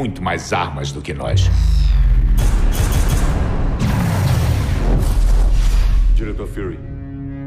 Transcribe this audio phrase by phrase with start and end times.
[0.00, 1.50] Muito mais armas do que nós.
[6.14, 6.78] Diretor Fury,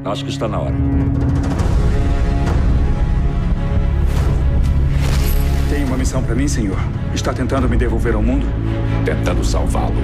[0.06, 0.76] acho que está na hora.
[5.68, 6.78] Tem uma missão para mim, senhor.
[7.16, 8.46] Está tentando me devolver ao mundo?
[9.04, 9.96] Tentando salvá-lo.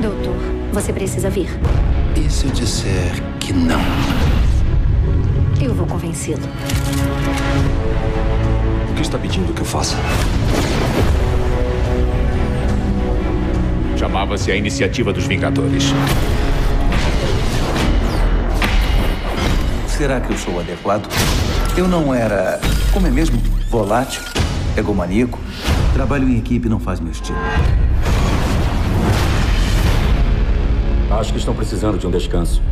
[0.00, 0.36] Doutor,
[0.72, 1.50] você precisa vir.
[2.16, 3.80] E se eu disser que não?
[5.60, 6.48] Eu vou convencê-lo.
[8.94, 9.96] O que está pedindo que eu faça?
[13.96, 15.92] Chamava-se a Iniciativa dos Vingadores.
[19.88, 21.08] Será que eu sou adequado?
[21.76, 22.60] Eu não era.
[22.92, 23.42] Como é mesmo?
[23.68, 24.22] Volátil?
[24.76, 25.40] Egomaníaco?
[25.92, 27.38] Trabalho em equipe não faz meu estilo.
[31.10, 32.62] Acho que estão precisando de um descanso.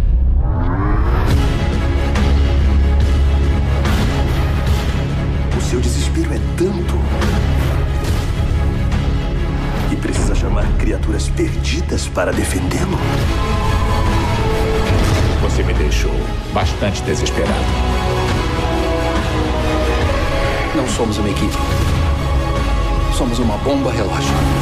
[11.42, 12.96] Perdidas para defendê-lo.
[15.40, 16.12] Você me deixou
[16.52, 17.52] bastante desesperado.
[20.76, 21.56] Não somos uma equipe.
[23.18, 24.61] Somos uma bomba relógio.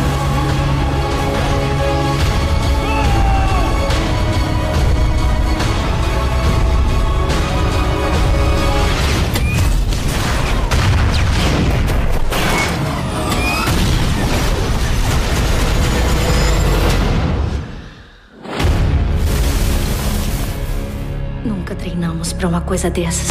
[22.70, 23.26] Coisa dessas.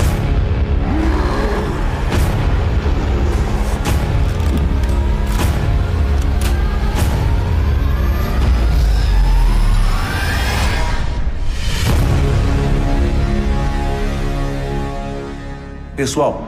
[15.96, 16.44] Pessoal,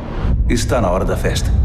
[0.50, 1.61] está na hora da festa.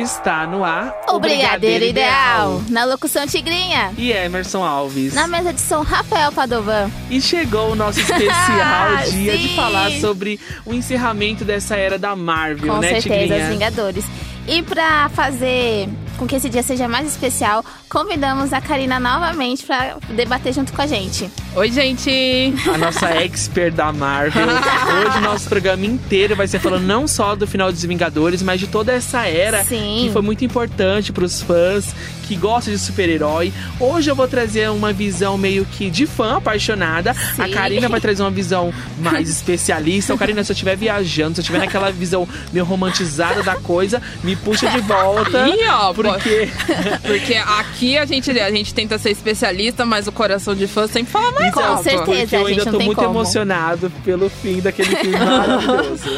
[0.00, 2.62] Está no ar O Brigadeiro Ideal.
[2.68, 3.92] Na locução Tigrinha.
[3.96, 5.14] E Emerson Alves.
[5.14, 6.90] Na mesa de som Rafael Padovan.
[7.10, 9.56] E chegou o nosso especial dia de Sim.
[9.56, 13.42] falar sobre o encerramento dessa era da Marvel, Com né, certeza, Tigrinha?
[13.44, 14.04] os Vingadores.
[14.48, 19.96] E pra fazer com que esse dia seja mais especial, convidamos a Karina novamente pra
[20.10, 21.30] debater junto com a gente.
[21.52, 22.54] Oi, gente!
[22.72, 24.40] A nossa expert da Marvel.
[24.46, 28.60] Hoje o nosso programa inteiro vai ser falando não só do final dos Vingadores, mas
[28.60, 30.02] de toda essa era Sim.
[30.04, 31.92] que foi muito importante pros fãs
[32.28, 33.52] que gostam de super-herói.
[33.80, 37.10] Hoje eu vou trazer uma visão meio que de fã apaixonada.
[37.36, 37.50] A Sim.
[37.50, 40.14] Karina vai trazer uma visão mais especialista.
[40.14, 44.00] Ô, Karina, se eu estiver viajando, se eu estiver naquela visão meio romantizada da coisa,
[44.22, 45.48] me puxa de volta.
[45.48, 46.48] Ih, ó, porque
[47.02, 51.10] Porque aqui a gente, a gente tenta ser especialista, mas o coração de fã sempre
[51.12, 51.82] fala Com alto.
[51.82, 52.36] certeza.
[52.36, 53.10] Eu a gente ainda não tô muito como.
[53.10, 56.10] emocionado pelo fim daquele filme maravilhoso.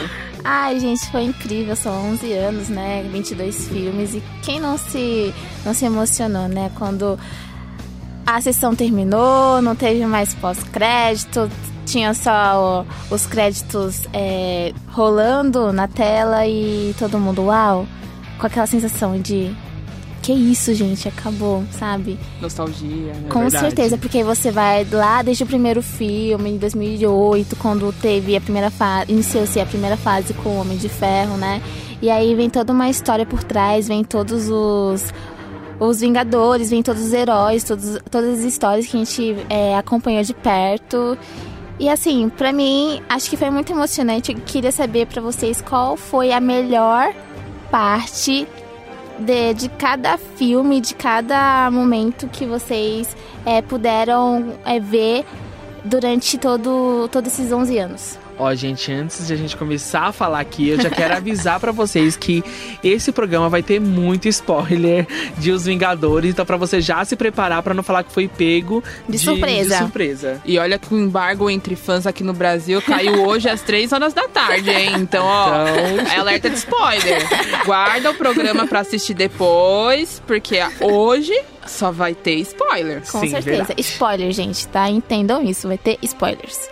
[0.44, 1.77] Ai, gente, foi incrível.
[1.77, 3.05] São 11 anos, né?
[3.12, 4.15] 22 filmes.
[4.15, 5.32] E quem não se,
[5.65, 6.71] não se emocionou, né?
[6.77, 7.19] Quando
[8.27, 11.49] a sessão terminou, não teve mais pós-crédito,
[11.87, 17.87] tinha só o- os créditos é, rolando na tela e todo mundo, uau,
[18.38, 19.55] com aquela sensação de.
[20.22, 22.16] Que isso, gente, acabou, sabe?
[22.41, 23.28] Nostalgia, né?
[23.28, 23.65] Com verdade.
[23.65, 28.71] certeza, porque você vai lá desde o primeiro filme, em 2008, quando teve a primeira
[28.71, 31.61] fase, iniciou-se a primeira fase com o Homem de Ferro, né?
[32.00, 35.12] E aí vem toda uma história por trás, vem todos os
[35.81, 40.23] os Vingadores, vem todos os heróis, todos, todas as histórias que a gente é, acompanhou
[40.23, 41.19] de perto.
[41.79, 44.31] E assim, pra mim, acho que foi muito emocionante.
[44.31, 47.12] Eu queria saber pra vocês qual foi a melhor
[47.73, 48.46] parte
[49.22, 53.16] de, de cada filme, de cada momento que vocês
[53.46, 55.24] é, puderam é, ver
[55.84, 58.21] durante todo, todos esses 11 anos.
[58.38, 61.70] Ó, gente, antes de a gente começar a falar aqui, eu já quero avisar pra
[61.70, 62.43] vocês que
[62.82, 65.06] esse programa vai ter muito spoiler
[65.38, 68.82] de Os Vingadores, então pra você já se preparar pra não falar que foi pego
[69.08, 69.76] De surpresa.
[69.76, 70.40] De surpresa.
[70.44, 74.12] E olha que o embargo entre fãs aqui no Brasil caiu hoje às 3 horas
[74.14, 74.93] da tarde, hein?
[74.96, 75.67] Então, ó,
[76.12, 77.23] é alerta de spoiler.
[77.64, 83.02] Guarda o programa pra assistir depois, porque hoje só vai ter spoiler.
[83.11, 83.56] Com Sim, certeza.
[83.58, 83.81] verdade.
[83.81, 84.88] Spoiler, gente, tá?
[84.88, 86.69] Entendam isso, vai ter spoilers.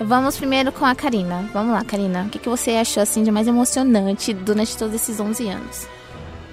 [0.00, 1.48] Vamos primeiro com a Karina.
[1.52, 2.24] Vamos lá, Karina.
[2.24, 5.88] O que, que você achou assim de mais emocionante durante todos esses 11 anos?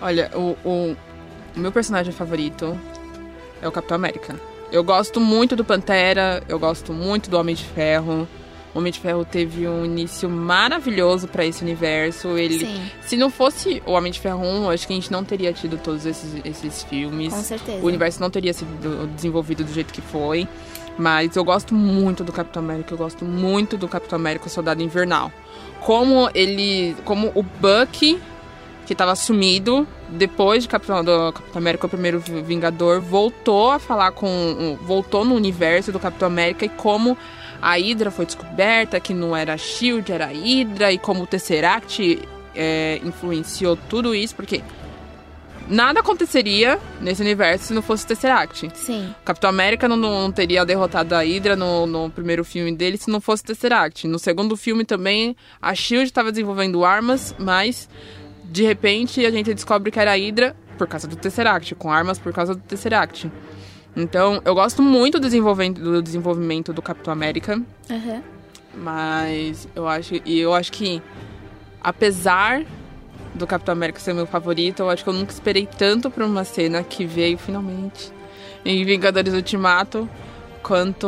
[0.01, 0.97] Olha, o, o,
[1.55, 2.77] o meu personagem favorito
[3.61, 4.35] é o Capitão América.
[4.71, 8.27] Eu gosto muito do Pantera, eu gosto muito do Homem de Ferro.
[8.75, 12.37] O Homem de Ferro teve um início maravilhoso pra esse universo.
[12.37, 12.91] Ele, Sim.
[13.05, 15.53] se não fosse o Homem de Ferro 1, eu acho que a gente não teria
[15.53, 17.33] tido todos esses, esses filmes.
[17.33, 17.81] Com certeza.
[17.81, 20.45] O universo não teria sido desenvolvido do jeito que foi.
[20.97, 25.31] Mas eu gosto muito do Capitão América, eu gosto muito do Capitão América Soldado Invernal.
[25.79, 26.97] Como ele.
[27.05, 28.19] Como o Bucky,
[28.85, 34.11] que estava sumido, depois de Capitão, do Capitão América, o primeiro Vingador, voltou a falar
[34.11, 34.77] com.
[34.81, 37.17] voltou no universo do Capitão América e como
[37.65, 42.21] a Hydra foi descoberta, que não era Shield, era a Hydra, e como o Tesseract
[42.53, 44.61] é, influenciou tudo isso, porque
[45.67, 48.69] nada aconteceria nesse universo se não fosse o Tesseract.
[48.75, 49.15] Sim.
[49.25, 53.19] Capitão América não, não teria derrotado a Hydra no, no primeiro filme dele se não
[53.19, 54.07] fosse o Tesseract.
[54.07, 57.89] No segundo filme também, a SHIELD estava desenvolvendo armas, mas
[58.43, 62.19] de repente a gente descobre que era a Hydra por causa do Tesseract, com armas
[62.19, 63.31] por causa do Tesseract.
[63.95, 65.29] Então, eu gosto muito do
[66.01, 68.21] desenvolvimento do, Capitão América, Aham.
[68.73, 71.01] mas eu acho, e eu acho que
[71.81, 72.63] apesar
[73.33, 76.43] do Capitão América ser meu favorito, eu acho que eu nunca esperei tanto por uma
[76.43, 78.11] cena que veio finalmente
[78.63, 80.09] em Vingadores Ultimato
[80.63, 81.07] quanto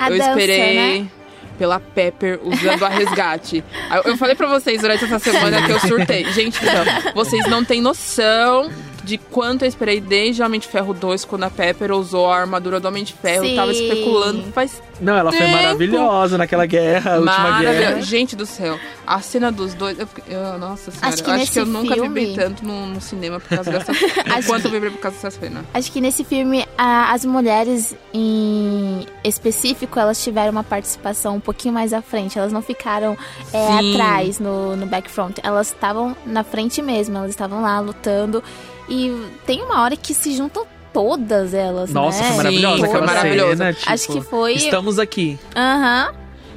[0.00, 1.10] A eu dança, esperei né?
[1.58, 3.62] pela Pepper usando a resgate.
[3.94, 6.24] Eu- eu falei pra vocês durante essa semana que eu surtei.
[6.32, 8.70] Gente, então, vocês não têm noção
[9.04, 12.80] de quanto eu esperei desde Homem de Ferro 2, quando a Pepper usou a armadura
[12.80, 13.44] do Homem de Ferro.
[13.44, 13.84] Eu tava Sim.
[13.88, 15.52] especulando faz Não, ela foi Tempo.
[15.52, 18.00] maravilhosa naquela guerra, a última guerra.
[18.00, 19.98] Gente do céu, a cena dos dois.
[19.98, 22.86] Eu, eu- nossa senhora, Acho que eu acho que eu nunca filme- vibrei tanto no,
[22.86, 23.92] no cinema por causa dessa.
[24.34, 25.64] Acho quanto que- eu vibrei por causa dessa cena.
[25.74, 31.74] Acho que nesse filme a- as mulheres em específico elas tiveram uma participação um pouquinho
[31.74, 32.38] mais à frente.
[32.38, 33.16] Elas não ficaram
[33.52, 33.92] é, Sim.
[33.94, 35.38] atrás no, no backfront.
[35.42, 37.16] Elas estavam na frente mesmo.
[37.16, 38.42] Elas estavam lá lutando.
[38.88, 42.28] E tem uma hora que se juntam todas elas, Nossa, né?
[42.28, 43.56] foi maravilhosa Sim, foi aquela maravilhoso.
[43.56, 43.72] cena.
[43.74, 45.38] Tipo, Acho que foi- Estamos aqui.
[45.56, 46.14] Aham.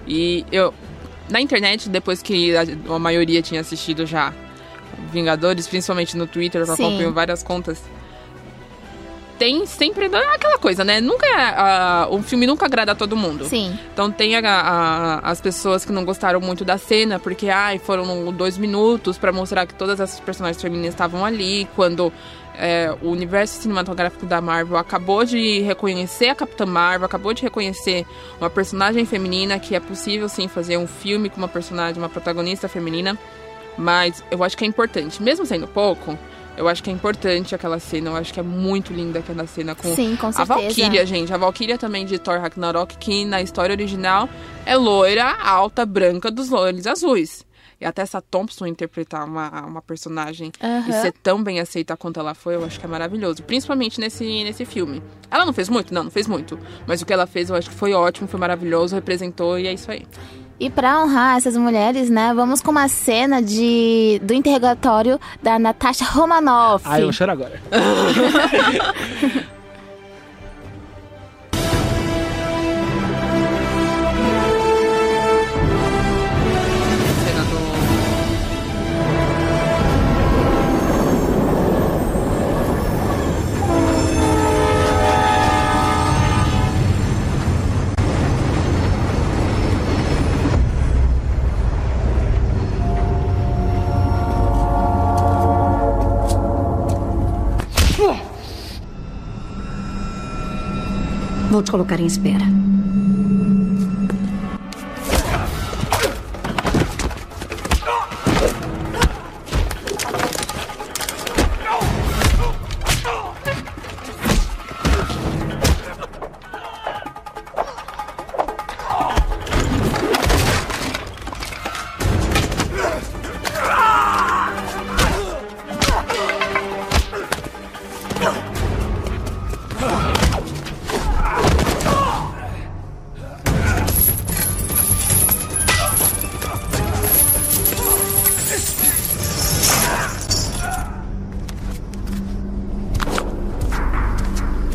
[0.08, 0.74] E eu.
[1.30, 2.62] Na internet, depois que a,
[2.96, 4.34] a maioria tinha assistido já
[5.12, 7.82] Vingadores, principalmente no Twitter, eu acompanho várias contas.
[9.38, 11.00] Tem sempre aquela coisa, né?
[11.00, 11.28] Nunca.
[11.30, 13.46] ah, o filme nunca agrada a todo mundo.
[13.46, 13.78] Sim.
[13.94, 18.32] Então tem a- a- as pessoas que não gostaram muito da cena, porque ai, foram
[18.32, 22.12] dois minutos pra mostrar que todas essas personagens femininas estavam ali, quando
[22.60, 28.04] é, o universo cinematográfico da Marvel acabou de reconhecer a Capitã Marvel, acabou de reconhecer
[28.42, 32.68] uma personagem feminina, que é possível sim fazer um filme com uma personagem, uma protagonista
[32.68, 33.16] feminina.
[33.78, 36.18] Mas eu acho que é importante, mesmo sendo pouco,
[36.58, 39.76] eu acho que é importante aquela cena, eu acho que é muito linda aquela cena
[39.76, 40.44] com Sim, com a.
[40.44, 41.32] Valkyria, gente.
[41.32, 44.28] A Valkyria também de Thor Ragnarok, que na história original
[44.66, 47.46] é loira, alta, branca dos olhos azuis.
[47.80, 51.02] E até essa Thompson interpretar uma, uma personagem e Aham.
[51.02, 53.44] ser tão bem aceita quanto ela foi, eu acho que é maravilhoso.
[53.44, 55.02] Principalmente nesse, nesse filme.
[55.30, 55.94] Ela não fez muito?
[55.94, 56.58] Não, não fez muito.
[56.88, 59.74] Mas o que ela fez eu acho que foi ótimo, foi maravilhoso, representou e é
[59.74, 60.08] isso aí.
[60.60, 66.06] E pra honrar essas mulheres, né, vamos com uma cena de do interrogatório da Natasha
[66.06, 66.84] Romanoff.
[66.88, 67.62] Ai, eu vou chorar agora.
[101.68, 102.46] te colocar em espera.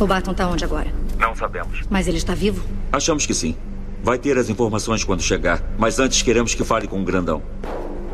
[0.03, 0.89] O Barton tá onde agora?
[1.17, 1.83] Não sabemos.
[1.89, 2.65] Mas ele está vivo?
[2.91, 3.55] Achamos que sim.
[4.03, 7.41] Vai ter as informações quando chegar, mas antes queremos que fale com o grandão.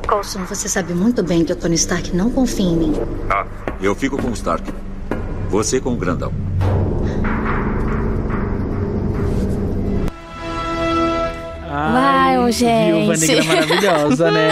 [0.07, 2.93] Coulson, você sabe muito bem que o Tony Stark não confia em mim.
[3.31, 3.47] Ah,
[3.81, 4.71] eu fico com o Stark.
[5.49, 6.31] Você com o grandão.
[11.71, 13.35] Vai, ô, Viúva gente.
[13.35, 14.49] Negra maravilhosa, né?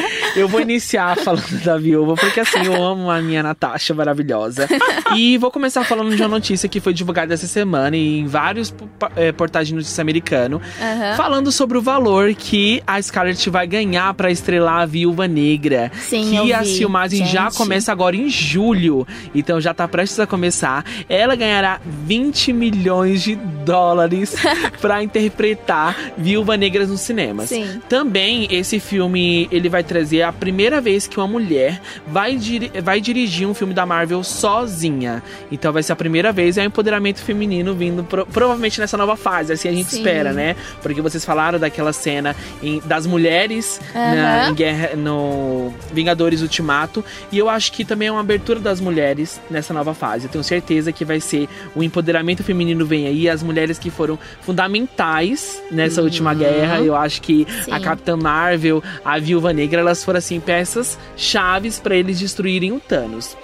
[0.36, 4.68] Eu vou iniciar falando da viúva, porque assim, eu amo a minha Natasha maravilhosa.
[5.16, 8.74] E vou começar falando de uma notícia que foi divulgada essa semana em vários
[9.16, 11.16] eh, portais de notícia americano, Aham.
[11.16, 15.90] falando sobre o valor que a Scarlett vai ganhar pra estrelar a Viúva Negra.
[15.98, 19.06] Sim, que as vi, filmagens já começa agora em julho.
[19.34, 20.84] Então já tá prestes a começar.
[21.08, 24.34] Ela ganhará 20 milhões de dólares
[24.80, 27.48] pra interpretar Viúva Negra nos cinemas.
[27.48, 27.80] Sim.
[27.88, 32.38] Também esse filme ele vai trazer a primeira vez que uma mulher vai,
[32.82, 35.22] vai dirigir um filme da Marvel sozinha.
[35.50, 39.16] Então vai ser a primeira vez é o empoderamento feminino vindo pro- provavelmente nessa nova
[39.16, 39.98] fase, assim a gente Sim.
[39.98, 40.56] espera, né?
[40.82, 44.50] Porque vocês falaram daquela cena em- das mulheres na, Aham.
[44.50, 49.40] em guerra, no Vingadores Ultimato e eu acho que também é uma abertura das mulheres
[49.50, 50.26] nessa nova fase.
[50.26, 54.18] Eu tenho certeza que vai ser o empoderamento feminino vem aí, as mulheres que foram
[54.40, 56.80] fundamentais nessa última guerra.
[56.80, 57.72] Eu acho que Sim.
[57.72, 62.80] a Capitã Marvel, a Viúva Negra, elas foram assim peças chaves pra eles destruírem o
[62.80, 63.36] Thanos.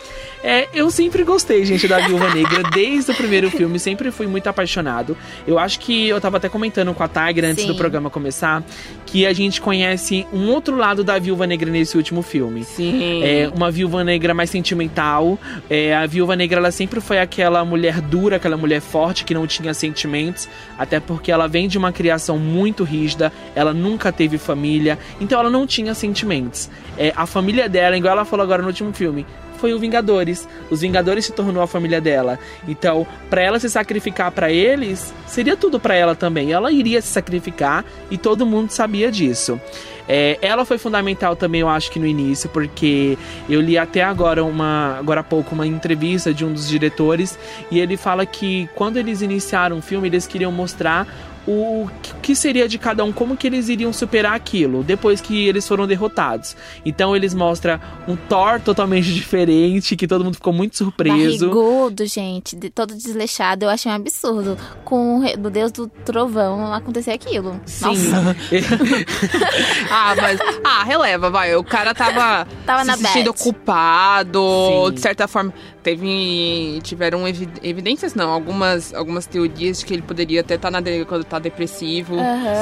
[0.42, 4.48] É, eu sempre gostei, gente, da Viúva Negra, desde o primeiro filme, sempre fui muito
[4.48, 5.16] apaixonado.
[5.46, 7.70] Eu acho que eu tava até comentando com a Tigra antes Sim.
[7.70, 8.62] do programa começar,
[9.06, 12.64] que a gente conhece um outro lado da Viúva Negra nesse último filme.
[12.64, 13.22] Sim.
[13.22, 15.38] É uma viúva negra mais sentimental.
[15.70, 19.46] É, a viúva negra ela sempre foi aquela mulher dura, aquela mulher forte que não
[19.46, 24.98] tinha sentimentos, até porque ela vem de uma criação muito rígida, ela nunca teve família,
[25.20, 26.70] então ela não tinha sentimentos.
[26.98, 29.26] É, a família dela, igual ela falou agora no último filme,
[29.62, 30.48] foi o Vingadores.
[30.68, 32.36] Os Vingadores se tornou a família dela.
[32.66, 36.50] Então, pra ela se sacrificar pra eles, seria tudo pra ela também.
[36.50, 39.60] Ela iria se sacrificar e todo mundo sabia disso.
[40.08, 43.16] É, ela foi fundamental também, eu acho que no início, porque
[43.48, 47.38] eu li até agora uma, agora há pouco, uma entrevista de um dos diretores
[47.70, 51.06] e ele fala que quando eles iniciaram o filme, eles queriam mostrar
[51.46, 51.88] o
[52.22, 55.86] que- seria de cada um, como que eles iriam superar aquilo depois que eles foram
[55.86, 56.56] derrotados.
[56.84, 61.48] Então eles mostram um Thor totalmente diferente, que todo mundo ficou muito surpreso.
[61.48, 63.64] Barrigudo, gente, de- todo desleixado.
[63.64, 64.56] Eu achei um absurdo.
[64.84, 67.60] Com o Deus do Trovão acontecer aquilo.
[67.66, 67.84] Sim.
[67.86, 68.36] Nossa.
[69.90, 70.40] Ah, mas.
[70.64, 71.54] Ah, releva, vai.
[71.56, 73.42] O cara tava, Tava se na sentindo bad.
[73.42, 74.40] culpado,
[74.88, 74.94] Sim.
[74.94, 75.52] de certa forma.
[75.82, 76.80] Teve.
[76.82, 81.04] Tiveram evi- evidências, não, algumas, algumas teorias de que ele poderia até estar na dele
[81.04, 82.16] quando tá depressivo.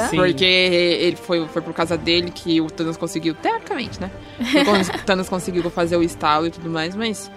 [0.09, 0.17] Sim.
[0.17, 4.09] Porque ele foi, foi por causa dele que o Thanos conseguiu, teoricamente, né?
[5.01, 7.31] O Thanos conseguiu fazer o estalo e tudo mais, mas.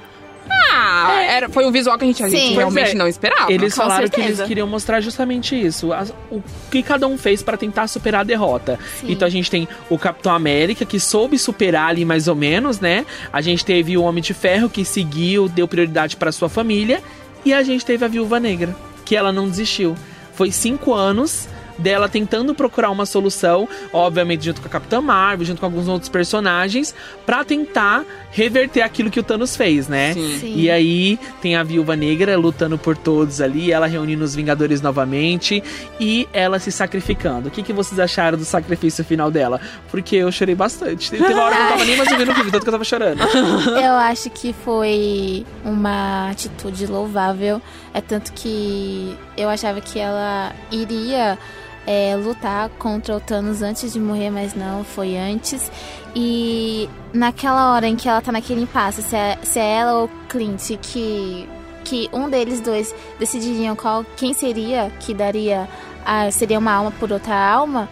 [0.51, 2.95] Ah, era, foi um visual que a gente, a gente realmente é.
[2.95, 3.53] não esperava.
[3.53, 4.41] Eles falaram que certeza.
[4.43, 8.25] eles queriam mostrar justamente isso, as- o que cada um fez pra tentar superar a
[8.25, 8.79] derrota.
[9.01, 9.13] Sim.
[9.13, 13.07] Então a gente tem o Capitão América que soube superar ali mais ou menos, né?
[13.33, 17.03] A gente teve o Homem de Ferro que seguiu, deu prioridade pra sua família
[17.45, 18.75] e a gente teve a Viúva Negra
[19.05, 19.95] que ela não desistiu.
[20.35, 25.61] Foi cinco anos dela tentando procurar uma solução, obviamente junto com a Capitã Marvel, junto
[25.61, 26.95] com alguns outros personagens,
[27.27, 30.13] pra tentar reverter aquilo que o Thanos fez, né?
[30.13, 30.39] Sim.
[30.41, 30.55] Sim.
[30.57, 35.63] E aí tem a Viúva Negra lutando por todos ali, ela reunindo os Vingadores novamente
[36.01, 37.49] e ela se sacrificando.
[37.49, 39.61] O que, que vocês acharam do sacrifício final dela?
[39.91, 41.11] Porque eu chorei bastante.
[41.11, 42.73] Teve uma hora que eu não tava nem mais ouvindo o filme, tanto que eu
[42.73, 43.21] tava chorando.
[43.85, 47.61] Eu acho que foi uma atitude louvável.
[47.93, 51.39] É tanto que eu achava que ela iria
[51.87, 55.71] é, lutar contra o Thanos antes de morrer, mas não, foi antes.
[56.15, 60.11] E naquela hora em que ela tá naquele impasse, se é, se é ela ou
[60.29, 61.49] Clint que,
[61.85, 65.69] que um deles dois decidiriam qual quem seria que daria
[66.05, 67.89] a, seria uma alma por outra alma,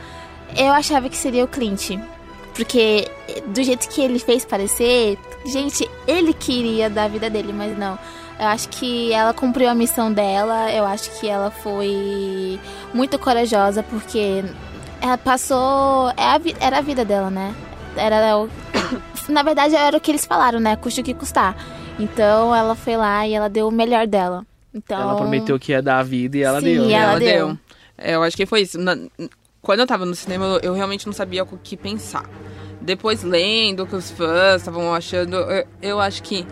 [0.57, 1.99] eu achava que seria o Clint.
[2.55, 3.09] Porque
[3.47, 7.99] do jeito que ele fez parecer, gente, ele queria dar a vida dele, mas não.
[8.39, 12.59] Eu acho que ela cumpriu a missão dela, eu acho que ela foi
[12.95, 14.45] muito corajosa, porque
[15.01, 16.11] ela passou.
[16.11, 17.55] é Era a vida dela, né?
[17.97, 18.49] Era o.
[19.29, 20.75] Na verdade, era o que eles falaram, né?
[20.77, 21.57] Custe o que custar.
[21.99, 24.45] Então ela foi lá e ela deu o melhor dela.
[24.75, 26.85] Então, Ela prometeu que ia dar a vida e ela Sim, deu.
[26.85, 26.93] e né?
[26.95, 27.47] ela ela deu.
[27.49, 27.59] deu.
[27.99, 28.79] É, eu acho que foi isso.
[28.79, 28.97] Na-
[29.61, 32.25] quando eu tava no cinema, eu, eu realmente não sabia o que pensar.
[32.81, 36.45] Depois, lendo o que os fãs estavam achando, eu, eu acho que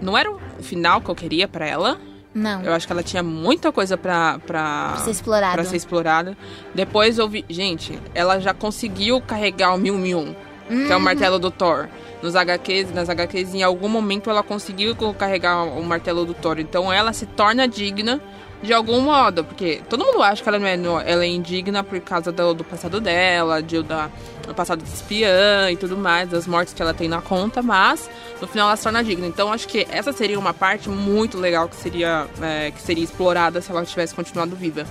[0.00, 2.00] não era o final que eu queria pra ela.
[2.34, 2.62] Não.
[2.62, 5.54] Eu acho que ela tinha muita coisa pra, pra, Pra ser explorado.
[5.54, 6.36] pra ser explorada.
[6.74, 7.44] Depois eu vi.
[7.48, 10.36] Gente, ela já conseguiu carregar o Mil Mil.
[10.68, 11.88] que é o martelo do Thor.
[12.22, 16.58] Nos HQs, nas HQs, em algum momento ela conseguiu carregar o martelo do Thor.
[16.58, 18.20] Então ela se torna digna
[18.62, 22.00] de algum modo, porque todo mundo acha que ela não é, ela é indigna por
[22.00, 24.10] causa do, do passado dela, de, da,
[24.46, 28.10] do passado de espiã e tudo mais, das mortes que ela tem na conta, mas
[28.40, 29.26] no final ela se torna digna.
[29.26, 33.60] Então acho que essa seria uma parte muito legal que seria, é, que seria explorada
[33.60, 34.84] se ela tivesse continuado viva.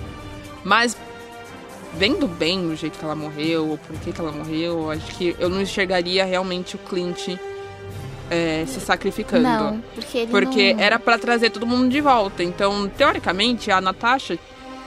[0.64, 0.96] Mas
[1.94, 5.36] vendo bem o jeito que ela morreu, ou por que, que ela morreu, acho que
[5.40, 7.38] eu não enxergaria realmente o Clint
[8.30, 9.44] é, se sacrificando.
[9.44, 10.84] Não, porque ele Porque não...
[10.84, 12.44] era para trazer todo mundo de volta.
[12.44, 14.38] Então, teoricamente, a Natasha.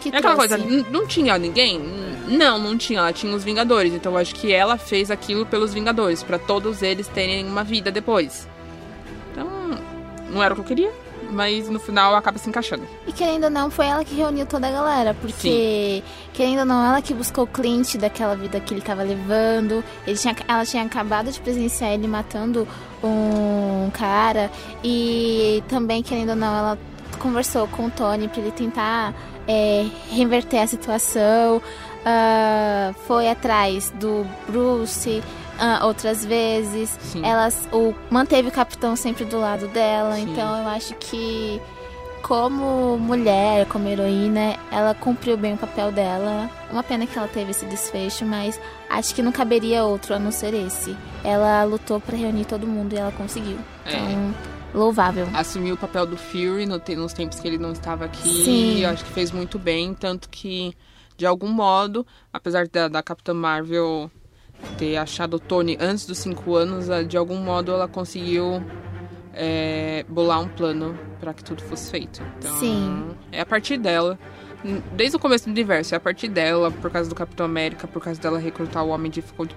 [0.01, 0.57] Que é aquela trouxe.
[0.57, 1.79] coisa, não tinha ninguém?
[2.27, 3.01] Não, não tinha.
[3.01, 3.93] Ela tinha os Vingadores.
[3.93, 8.49] Então, acho que ela fez aquilo pelos Vingadores, para todos eles terem uma vida depois.
[9.31, 9.47] Então,
[10.31, 10.93] não era o que eu queria,
[11.31, 12.87] mas no final acaba se encaixando.
[13.07, 15.15] E querendo ou não, foi ela que reuniu toda a galera.
[15.15, 19.85] Porque, querendo ou não, ela que buscou o Clint daquela vida que ele tava levando.
[20.07, 22.67] Ele tinha, ela tinha acabado de presenciar ele matando
[23.03, 24.51] um cara.
[24.85, 26.79] E também, querendo ou não, ela
[27.19, 29.15] conversou com o Tony pra ele tentar
[29.47, 31.63] é, reverter a situação.
[32.05, 35.23] Ah, foi atrás do Bruce.
[35.61, 37.25] Ah, outras vezes, Sim.
[37.25, 40.23] elas o manteve o capitão sempre do lado dela, Sim.
[40.23, 41.61] então eu acho que
[42.23, 46.51] como mulher, como heroína, ela cumpriu bem o papel dela.
[46.71, 50.31] Uma pena que ela teve esse desfecho, mas acho que não caberia outro a não
[50.31, 50.97] ser esse.
[51.25, 53.59] Ela lutou pra reunir todo mundo e ela conseguiu.
[53.85, 53.97] É.
[53.97, 54.35] Então,
[54.73, 55.27] louvável.
[55.35, 58.45] assumiu o papel do Fury no nos tempos que ele não estava aqui.
[58.45, 58.81] Sim.
[58.81, 60.75] Eu acho que fez muito bem, tanto que,
[61.17, 64.11] de algum modo, apesar da, da Capitã Marvel
[64.79, 68.63] ter achado o Tony antes dos cinco anos, ah, de algum modo ela conseguiu
[69.35, 72.23] é, bolar um plano para que tudo fosse feito.
[72.39, 73.11] Então, Sim.
[73.31, 74.19] É a partir dela.
[74.95, 78.03] Desde o começo do universo, é a partir dela, por causa do Capitão América, por
[78.03, 79.49] causa dela recrutar o Homem de Ferro,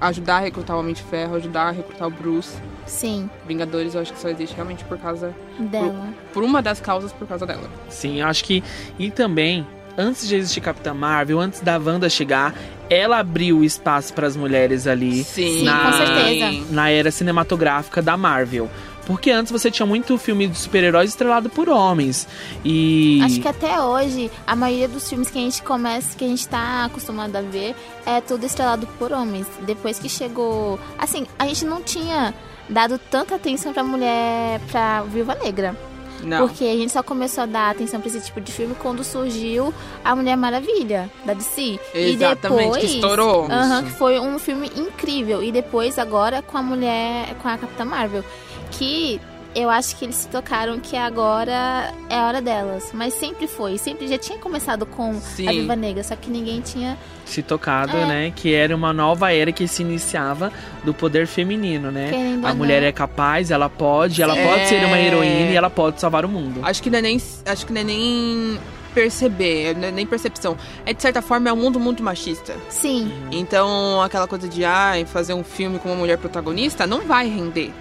[0.00, 2.56] ajudar a recrutar o Homem de Ferro, ajudar a recrutar o Bruce.
[2.86, 6.08] Sim, Vingadores, eu acho que só existe realmente por causa dela.
[6.32, 7.68] por uma das causas por causa dela.
[7.88, 8.62] Sim, eu acho que.
[8.98, 9.66] E também,
[9.98, 12.54] antes de existir Capitã Marvel, antes da Wanda chegar,
[12.88, 16.66] ela abriu espaço para as mulheres ali Sim, na, com certeza.
[16.70, 18.70] na era cinematográfica da Marvel.
[19.06, 22.26] Porque antes você tinha muito filme de super-heróis estrelado por homens.
[22.64, 23.20] E.
[23.22, 26.46] Acho que até hoje, a maioria dos filmes que a gente começa, que a gente
[26.48, 29.46] tá acostumado a ver, é tudo estrelado por homens.
[29.64, 30.80] Depois que chegou.
[30.98, 32.34] Assim, a gente não tinha
[32.68, 34.60] dado tanta atenção pra mulher.
[34.72, 35.76] pra Viúva Negra.
[36.22, 36.46] Não.
[36.46, 39.72] Porque a gente só começou a dar atenção pra esse tipo de filme quando surgiu
[40.04, 41.78] a Mulher Maravilha, da DC.
[41.94, 43.46] Exatamente, e depois, que estourou.
[43.50, 45.42] Aham, que foi um filme incrível.
[45.42, 48.24] E depois, agora, com a mulher, com a Capitã Marvel.
[48.70, 49.20] Que
[49.58, 52.90] eu acho que eles se tocaram que agora é a hora delas.
[52.92, 53.78] Mas sempre foi.
[53.78, 55.48] Sempre já tinha começado com Sim.
[55.48, 56.96] a Viva Negra, só que ninguém tinha.
[57.24, 58.06] se tocado, É.
[58.06, 58.32] né?
[58.36, 60.52] Que era uma nova era que se iniciava
[60.84, 62.10] do poder feminino, né?
[62.10, 62.88] Querendo A mulher não.
[62.88, 64.42] é capaz, ela pode, ela Sim.
[64.46, 65.06] pode ser uma É.
[65.06, 66.60] heroína e ela pode salvar o mundo.
[66.62, 68.60] Acho que não é nem, acho que não é nem
[68.94, 70.56] perceber, não é nem percepção.
[70.84, 72.54] É de certa forma é um mundo muito machista.
[72.68, 77.28] Sim, Então, aquela coisa de ai, fazer um filme com uma mulher protagonista não vai
[77.28, 77.72] render.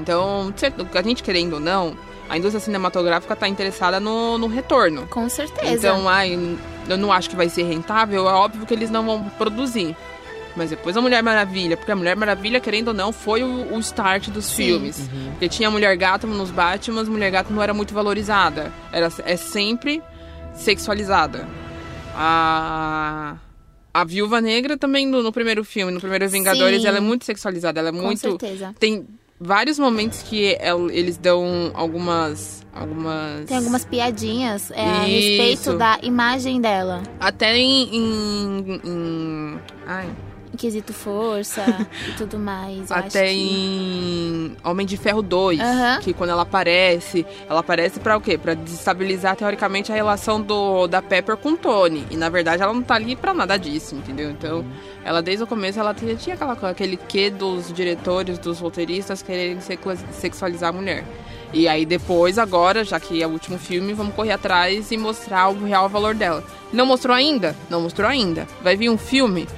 [0.00, 0.52] Então,
[0.94, 1.96] a gente querendo ou não,
[2.28, 5.06] a indústria cinematográfica está interessada no, no retorno.
[5.08, 5.72] com certeza.
[5.72, 6.38] Então, ai,
[6.88, 9.96] eu não acho que vai ser rentável, é óbvio que eles não vão produzir.
[10.56, 13.78] Mas depois a Mulher Maravilha, porque a Mulher Maravilha, querendo ou não, foi o, o
[13.78, 14.64] start dos Sim.
[14.64, 15.08] filmes.
[15.30, 18.72] Porque tinha a Mulher Gato nos Batman, a Mulher Gato não era muito valorizada.
[18.92, 20.02] Era, é sempre
[20.54, 21.46] sexualizada.
[22.14, 23.36] A.
[23.94, 26.88] A Viúva Negra também no, no primeiro filme, no primeiro Vingadores, Sim.
[26.88, 27.80] ela é muito sexualizada.
[27.80, 28.20] Ela é com muito.
[28.20, 28.74] certeza.
[28.78, 29.04] Tem
[29.40, 32.64] vários momentos que el- eles dão algumas.
[32.74, 33.44] algumas.
[33.46, 37.02] Tem algumas piadinhas é, a respeito da imagem dela.
[37.20, 37.88] Até em.
[37.96, 40.08] em, em- ai,
[40.56, 41.62] quesito força
[42.08, 42.90] e tudo mais.
[42.90, 46.00] Até que- em Homem de Ferro 2, Aham.
[46.00, 48.38] que quando ela aparece, ela aparece pra o quê?
[48.38, 52.06] Pra desestabilizar teoricamente a relação do da Pepper com o Tony.
[52.10, 54.30] E na verdade ela não tá ali pra nada disso, entendeu?
[54.30, 54.64] Então,
[55.04, 59.58] ela desde o começo ela tinha tinha aquela aquele quê dos diretores, dos roteiristas quererem
[60.12, 61.04] sexualizar a mulher.
[61.52, 65.48] E aí depois, agora, já que é o último filme, vamos correr atrás e mostrar
[65.48, 66.44] o real valor dela.
[66.70, 67.56] Não mostrou ainda?
[67.70, 68.46] Não mostrou ainda.
[68.62, 69.48] Vai vir um filme?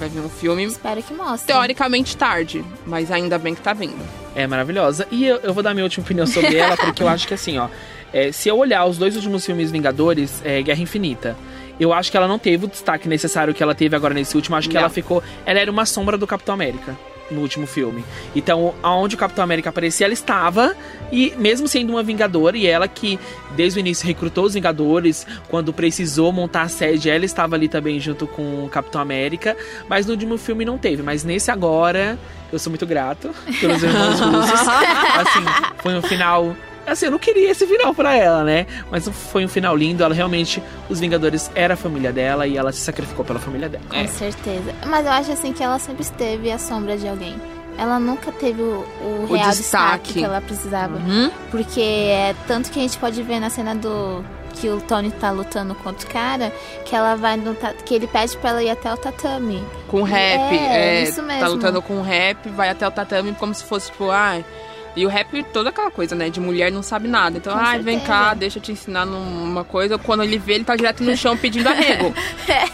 [0.00, 1.52] Vai vir um filme Espero que mostre.
[1.52, 4.02] teoricamente tarde, mas ainda bem que tá vindo.
[4.34, 5.06] É maravilhosa.
[5.10, 7.58] E eu, eu vou dar minha última opinião sobre ela, porque eu acho que assim,
[7.58, 7.68] ó.
[8.12, 11.36] é, se eu olhar os dois últimos filmes Vingadores, é, Guerra Infinita,
[11.78, 14.56] eu acho que ela não teve o destaque necessário que ela teve agora nesse último.
[14.56, 14.80] Acho que Não.
[14.80, 15.22] ela ficou.
[15.46, 16.96] Ela era uma sombra do Capitão América.
[17.30, 18.04] No último filme.
[18.34, 20.74] Então, aonde o Capitão América aparecia, ela estava,
[21.12, 23.18] e mesmo sendo uma Vingadora, e ela que
[23.56, 27.98] desde o início recrutou os Vingadores, quando precisou montar a sede, ela estava ali também
[28.00, 29.56] junto com o Capitão América,
[29.88, 31.02] mas no último filme não teve.
[31.02, 32.18] Mas nesse agora,
[32.52, 34.68] eu sou muito grato pelos irmãos russos.
[34.68, 36.54] assim, foi um final
[36.86, 38.66] Assim, eu não queria esse final para ela, né?
[38.90, 40.02] Mas foi um final lindo.
[40.02, 43.84] Ela realmente, os Vingadores era a família dela e ela se sacrificou pela família dela.
[43.88, 44.06] Com é.
[44.06, 44.74] certeza.
[44.86, 47.40] Mas eu acho assim que ela sempre esteve à sombra de alguém.
[47.78, 49.52] Ela nunca teve o, o, o real destaque.
[49.52, 50.12] destaque.
[50.14, 50.96] que ela precisava.
[50.96, 51.30] Uhum.
[51.50, 55.30] Porque é tanto que a gente pode ver na cena do que o Tony tá
[55.30, 56.52] lutando contra o cara,
[56.84, 59.64] que ela vai no, que ele pede pra ela ir até o tatame.
[59.88, 61.40] Com rap, é, é isso mesmo.
[61.40, 64.59] Tá lutando com rap, vai até o tatame como se fosse tipo, ai, ah,
[64.96, 66.28] e o rap, toda aquela coisa, né?
[66.30, 67.38] De mulher não sabe nada.
[67.38, 69.98] Então, ai, ah, vem cá, deixa eu te ensinar numa coisa.
[69.98, 72.12] Quando ele vê, ele tá direto no chão pedindo arrego.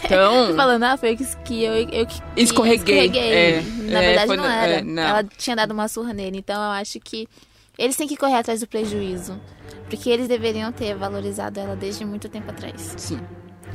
[0.03, 0.55] Então.
[0.55, 3.05] Falando, ah, foi que eu, eu que escorreguei.
[3.05, 3.33] escorreguei.
[3.33, 4.73] É, Na é, verdade, não era.
[4.73, 5.03] É, não.
[5.03, 6.37] Ela tinha dado uma surra nele.
[6.39, 7.27] Então, eu acho que
[7.77, 9.39] eles têm que correr atrás do prejuízo.
[9.89, 12.93] Porque eles deveriam ter valorizado ela desde muito tempo atrás.
[12.97, 13.19] Sim.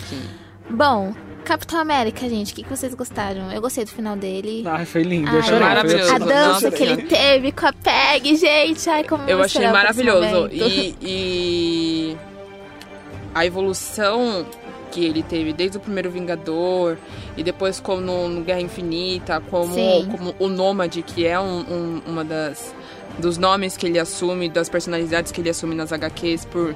[0.08, 0.22] Sim.
[0.70, 3.50] Bom, Capitão América, gente, o que, vocês gostaram?
[3.52, 4.64] Eu gostei do final dele.
[4.66, 5.28] Ai, foi lindo.
[5.28, 5.60] Ai, eu chorei.
[5.60, 6.14] Maravilhoso.
[6.14, 8.88] A dança que ele teve com a Peg, gente.
[8.88, 10.48] Ai, como eu achei maravilhoso.
[10.52, 12.16] E, e
[13.34, 14.46] a evolução
[14.90, 16.98] que ele teve desde o primeiro Vingador
[17.36, 19.74] e depois como no, no Guerra Infinita, como,
[20.10, 22.74] como o Nômade, que é um, um, uma das
[23.18, 26.74] dos nomes que ele assume, das personalidades que ele assume nas HQs por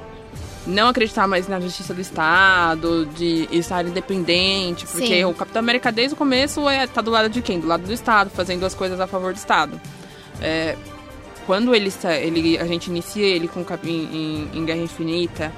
[0.67, 5.23] não acreditar mais na justiça do Estado, de estar independente, porque Sim.
[5.23, 7.59] o Capitão América desde o começo é, tá do lado de quem?
[7.59, 9.79] Do lado do Estado, fazendo as coisas a favor do Estado.
[10.41, 10.75] É,
[11.45, 15.53] quando ele, ele, a gente inicia ele com, em, em, Guerra Infinita,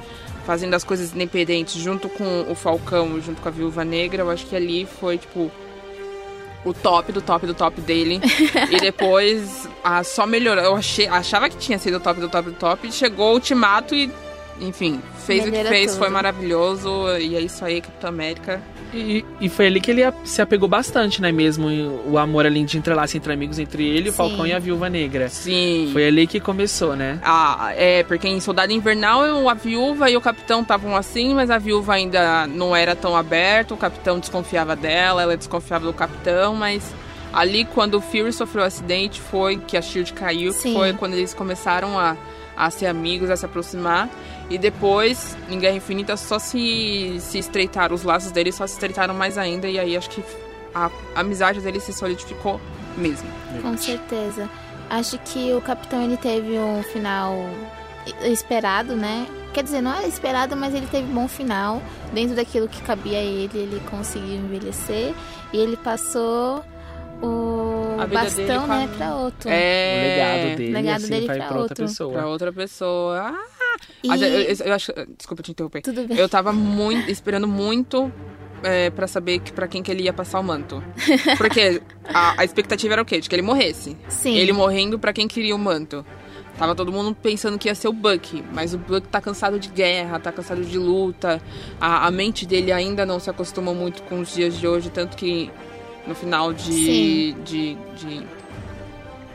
[0.46, 4.46] fazendo as coisas independentes junto com o Falcão, junto com a Viúva Negra, eu acho
[4.46, 5.52] que ali foi, tipo,
[6.64, 8.22] o top do top do top dele.
[8.70, 10.64] e depois a, só melhorou.
[10.64, 12.92] Eu achei, achava que tinha sido o top do top do top.
[12.92, 14.12] Chegou o ultimato e
[14.60, 16.00] enfim, fez Melhora o que fez, tudo.
[16.00, 16.90] foi maravilhoso.
[17.20, 18.62] E é isso aí, Capitão América.
[18.94, 21.32] E, e foi ali que ele se apegou bastante, né?
[21.32, 21.68] Mesmo
[22.08, 25.30] o amor ali de entrelaço entre amigos, entre ele, o Falcão e a Viúva Negra.
[25.30, 25.90] Sim.
[25.94, 27.20] Foi ali que começou, né?
[27.24, 31.58] Ah, é, porque em Soldado Invernal a Viúva e o Capitão estavam assim, mas a
[31.58, 36.94] Viúva ainda não era tão aberta, o Capitão desconfiava dela, ela desconfiava do Capitão, mas
[37.32, 40.74] ali quando o Fury sofreu o um acidente foi que a Shield caiu, Sim.
[40.74, 42.18] foi quando eles começaram a,
[42.58, 44.10] a ser amigos, a se aproximar.
[44.50, 49.14] E depois, em Guerra Infinita, só se, se estreitaram, os laços deles só se estreitaram
[49.14, 50.24] mais ainda, e aí acho que
[50.74, 52.60] a, a amizade deles se solidificou
[52.98, 53.30] mesmo.
[53.62, 54.50] Com certeza.
[54.90, 57.36] Acho que o Capitão ele teve um final
[58.24, 59.28] esperado, né?
[59.54, 61.82] Quer dizer, não era esperado, mas ele teve um bom final.
[62.12, 65.14] Dentro daquilo que cabia a ele, ele conseguiu envelhecer.
[65.54, 66.64] E ele passou
[67.22, 69.50] o bastão, né, pra outro.
[69.50, 70.00] É...
[70.00, 72.14] O legado dele, o legado assim, dele pra, pra outra pessoa.
[72.14, 73.36] Pra outra pessoa.
[73.36, 73.59] Ah!
[74.04, 74.08] E...
[74.08, 74.94] Mas eu, eu, eu, acho.
[75.18, 75.82] Desculpa te interromper.
[75.82, 76.18] Tudo bem.
[76.18, 78.12] Eu tava muito, esperando muito
[78.64, 80.84] é, para saber que, para quem que ele ia passar o manto.
[81.38, 83.20] Porque a, a, expectativa era o quê?
[83.20, 83.98] De que ele morresse.
[84.08, 84.36] Sim.
[84.36, 86.06] Ele morrendo para quem queria o manto.
[86.58, 89.70] Tava todo mundo pensando que ia ser o Buck, mas o Buck tá cansado de
[89.70, 91.42] guerra, tá cansado de luta.
[91.80, 95.16] A, a mente dele ainda não se acostumou muito com os dias de hoje, tanto
[95.16, 95.50] que
[96.06, 98.28] no final de, de, de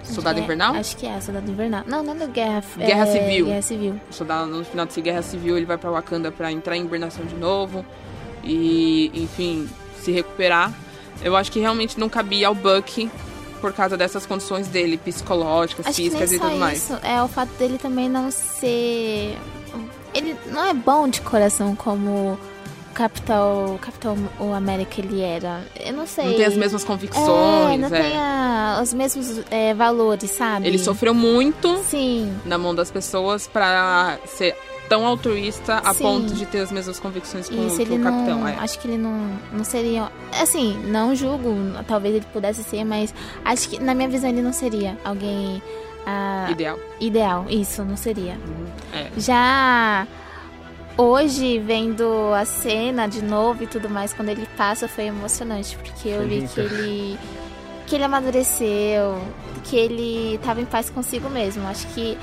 [0.04, 0.74] Soldado é, Invernal?
[0.74, 1.84] Acho que é, Soldado Invernal.
[1.86, 3.46] Não, não é Guerra, Guerra é, Civil.
[3.46, 4.00] Guerra Civil.
[4.10, 7.34] Soldado, no final de Guerra Civil, ele vai pra Wakanda pra entrar em hibernação de
[7.34, 7.84] novo.
[8.42, 9.68] E, enfim,
[10.00, 10.72] se recuperar.
[11.22, 13.10] Eu acho que realmente não cabia ao Buck
[13.60, 16.58] por causa dessas condições dele, psicológicas, acho físicas e tudo isso.
[16.58, 16.90] mais.
[17.02, 19.38] É o fato dele também não ser.
[20.12, 22.38] Ele não é bom de coração como
[22.94, 25.62] Capitão, Capitão o América ele era.
[25.78, 26.26] Eu não sei.
[26.26, 27.74] Não tem as mesmas convicções.
[27.74, 27.90] É, não é.
[27.90, 30.66] tem a, os mesmos é, valores, sabe?
[30.66, 32.32] Ele sofreu muito Sim.
[32.44, 34.56] na mão das pessoas para ser
[34.88, 36.04] tão altruísta a Sim.
[36.04, 38.40] ponto de ter as mesmas convicções com, Isso, ele o capitão.
[38.40, 38.54] Não, é.
[38.56, 40.10] Acho que ele não, não seria.
[40.40, 41.52] Assim, não julgo,
[41.88, 43.12] talvez ele pudesse ser, mas
[43.44, 45.60] acho que na minha visão ele não seria alguém.
[46.06, 46.78] Ah, ideal.
[47.00, 48.34] Ideal, isso, não seria.
[48.34, 48.66] Uhum.
[48.92, 49.08] É.
[49.16, 50.06] Já
[50.96, 56.08] hoje, vendo a cena de novo e tudo mais, quando ele passa, foi emocionante, porque
[56.08, 57.18] eu vi que ele
[57.86, 59.20] que ele amadureceu,
[59.64, 61.66] que ele estava em paz consigo mesmo.
[61.68, 62.16] Acho que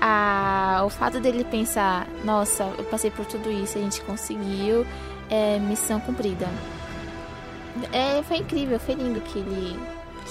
[0.00, 4.86] a, o fato dele pensar, nossa, eu passei por tudo isso, a gente conseguiu,
[5.28, 6.48] é missão cumprida.
[7.92, 9.78] É, foi incrível, foi lindo que ele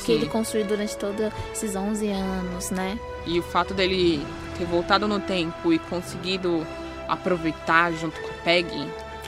[0.05, 2.97] que ele construiu durante todos esses 11 anos, né?
[3.25, 4.25] E o fato dele
[4.57, 6.65] ter voltado no tempo e conseguido
[7.09, 8.67] aproveitar junto com a Peg.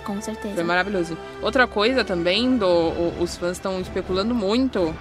[0.05, 0.55] Com certeza.
[0.55, 1.17] Foi maravilhoso.
[1.41, 2.67] Outra coisa também, do,
[3.19, 4.95] os fãs estão especulando muito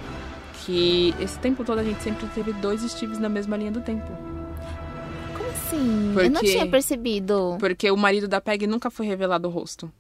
[0.64, 4.06] que esse tempo todo a gente sempre teve dois Steves na mesma linha do tempo.
[5.36, 6.12] Como assim?
[6.16, 7.56] Eu não Porque- tinha percebido.
[7.58, 9.90] Porque o marido da Peg nunca foi revelado o rosto.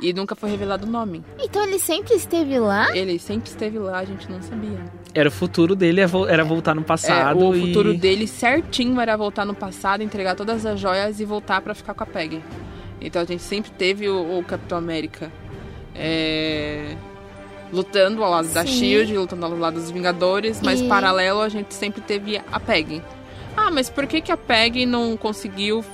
[0.00, 1.24] E nunca foi revelado o nome.
[1.40, 2.96] Então ele sempre esteve lá?
[2.96, 4.78] Ele sempre esteve lá, a gente não sabia.
[5.12, 7.38] Era o futuro dele, é era voltar no É, passado.
[7.48, 11.60] o e- futuro dele certinho era voltar no passado, entregar todas as joias e voltar
[11.60, 12.40] pra ficar com a Peg.
[13.00, 15.32] Então a gente sempre teve o, o Capitão América
[15.94, 16.94] é,
[17.72, 18.72] lutando ao lado da Sim.
[18.78, 23.02] Shield, lutando ao lado dos Vingadores, mas E- paralelo a gente sempre teve a Peg.
[23.56, 25.84] Ah, mas por que, que a Peg não conseguiu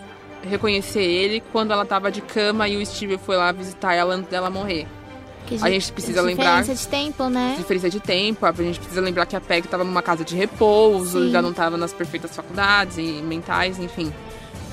[0.49, 4.31] reconhecer ele quando ela tava de cama e o Steve foi lá visitar ela antes
[4.31, 4.87] dela morrer?
[5.47, 7.55] Que A gente precisa lembrar- Diferença de tempo, né?
[7.59, 11.25] diferença de tempo, a gente precisa lembrar que a PEG estava numa casa de repouso,
[11.27, 11.31] Sim.
[11.31, 14.11] já não estava nas perfeitas faculdades e mentais, enfim.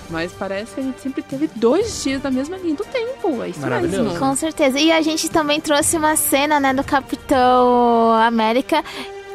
[0.09, 3.49] Mas parece que a gente sempre teve dois dias da mesma linha do tempo, é
[3.49, 4.03] isso Maravilhoso.
[4.03, 4.19] mesmo.
[4.19, 4.77] Com certeza.
[4.79, 8.83] E a gente também trouxe uma cena, né, do Capitão América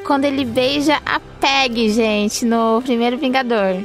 [0.06, 3.76] quando ele beija a Peg, gente, no primeiro Vingador.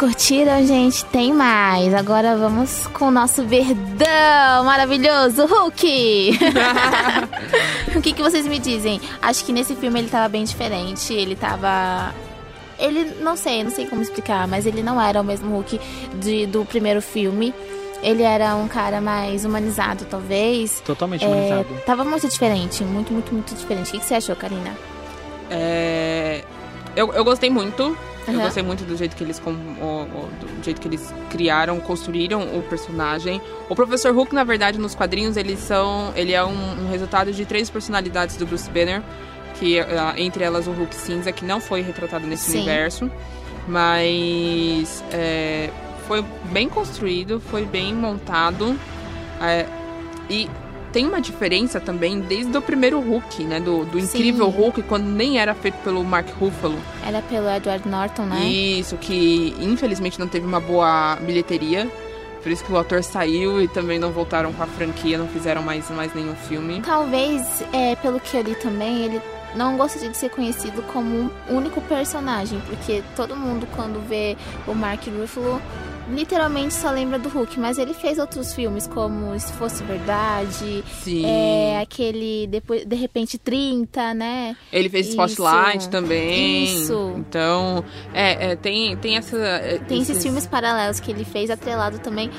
[0.00, 1.04] Curtiram, gente?
[1.04, 1.92] Tem mais.
[1.92, 6.38] Agora vamos com o nosso verdão maravilhoso, Hulk!
[7.94, 8.98] o que, que vocês me dizem?
[9.20, 11.12] Acho que nesse filme ele tava bem diferente.
[11.12, 12.14] Ele tava.
[12.78, 15.78] Ele, não sei, não sei como explicar, mas ele não era o mesmo Hulk
[16.14, 17.54] de- do primeiro filme.
[18.02, 20.80] Ele era um cara mais humanizado, talvez.
[20.80, 21.66] Totalmente É, humanizado.
[21.84, 23.88] tava muito diferente, muito, muito, muito diferente.
[23.88, 24.70] O que, que você achou, Karina?
[25.50, 26.42] É,
[26.96, 27.94] Eu, eu gostei muito.
[28.26, 28.42] Eu Aham.
[28.44, 33.40] gostei muito do jeito que eles do jeito que eles criaram, construíram o personagem.
[33.68, 37.44] O Professor Hulk, na verdade, nos quadrinhos, eles são, ele é um, um resultado de
[37.46, 39.02] três personalidades do Bruce Banner,
[39.58, 42.58] que ah, entre elas o Hulk cinza, que não foi retratado nesse Sim.
[42.58, 43.10] universo,
[43.66, 45.70] mas é,
[46.06, 48.78] foi bem construído, foi bem montado.
[49.40, 49.66] é,
[50.28, 50.48] e
[50.92, 53.60] tem uma diferença também desde o primeiro Hulk, né?
[53.60, 54.56] Do, do incrível Sim.
[54.58, 56.78] Hulk, quando nem era feito pelo Mark Ruffalo.
[57.06, 58.44] Era pelo Edward Norton, né?
[58.44, 61.90] Isso, que infelizmente não teve uma boa bilheteria.
[62.42, 65.62] Por isso que o ator saiu e também não voltaram com a franquia, não fizeram
[65.62, 66.80] mais, mais nenhum filme.
[66.80, 69.20] Talvez, é, pelo que eu li também, ele
[69.54, 74.74] não gostaria de ser conhecido como um único personagem, porque todo mundo quando vê o
[74.74, 75.60] Mark Ruffalo
[76.10, 81.24] literalmente só lembra do Hulk, mas ele fez outros filmes como Se Fosse Verdade, Sim.
[81.24, 84.56] é, aquele depois de repente 30, né?
[84.72, 85.16] Ele fez Isso.
[85.16, 86.64] Spotlight também.
[86.64, 87.14] Isso.
[87.16, 89.36] Então, é, é, tem, tem essa.
[89.36, 92.30] é, Tem esses filmes paralelos que ele fez atrelado também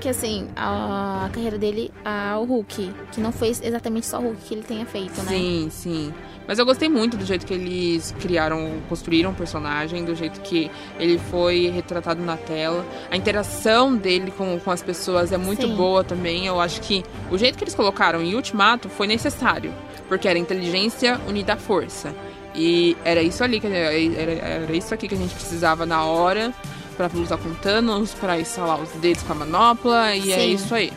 [0.00, 4.42] que assim, a, a carreira dele ao Hulk, que não foi exatamente só o Hulk
[4.46, 5.32] que ele tenha feito, né?
[5.32, 6.14] Sim, sim.
[6.48, 10.70] Mas eu gostei muito do jeito que eles criaram, construíram o personagem, do jeito que
[10.98, 12.86] ele foi retratado na tela.
[13.10, 15.76] A interação dele com, com as pessoas é muito Sim.
[15.76, 16.46] boa também.
[16.46, 19.74] Eu acho que o jeito que eles colocaram em Ultimato foi necessário,
[20.08, 22.14] porque era inteligência unida à força.
[22.54, 26.54] E era isso ali que era, era isso aqui que a gente precisava na hora
[26.96, 30.54] pra lutar com Thanos, pra instalar os dedos com a manopla, e é Sim.
[30.54, 30.92] isso aí.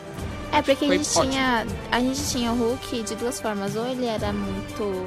[0.50, 1.30] É porque a gente ótimo.
[1.30, 1.66] tinha.
[1.90, 3.74] A gente tinha o Hulk de duas formas.
[3.76, 5.06] Ou ele era muito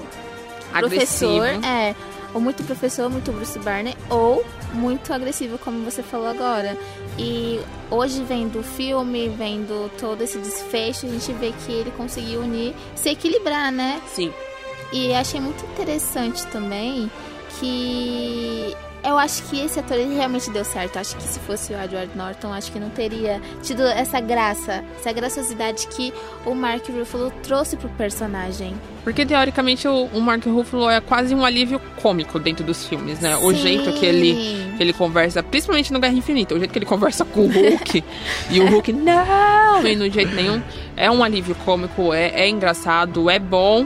[0.78, 1.40] Agressivo.
[1.40, 1.96] professor, é.
[2.34, 6.78] ou muito professor, muito Bruce Banner, ou muito agressivo, como você falou agora.
[7.18, 7.60] E
[7.90, 12.74] hoje, vendo o filme, vendo todo esse desfecho, a gente vê que ele conseguiu unir,
[12.96, 14.02] se equilibrar, né?
[14.08, 14.34] Sim.
[14.92, 17.10] E achei muito interessante também
[17.60, 20.98] que eu acho que esse ator ele realmente deu certo.
[20.98, 25.12] Acho que se fosse o Edward Norton, acho que não teria tido essa graça, essa
[25.14, 26.12] graciosidade que
[26.46, 28.76] o Mark Ruffalo trouxe pro personagem.
[29.04, 33.38] Porque teoricamente o, o Mark Ruffalo é quase um alívio cômico dentro dos filmes, né?
[33.38, 33.58] O Sim.
[33.58, 37.24] jeito que ele, que ele conversa, principalmente no Guerra Infinita, o jeito que ele conversa
[37.24, 38.04] com o Hulk
[38.50, 40.62] e o Hulk não, e no jeito nenhum,
[40.98, 43.86] é um alívio cômico, é, é engraçado, é bom.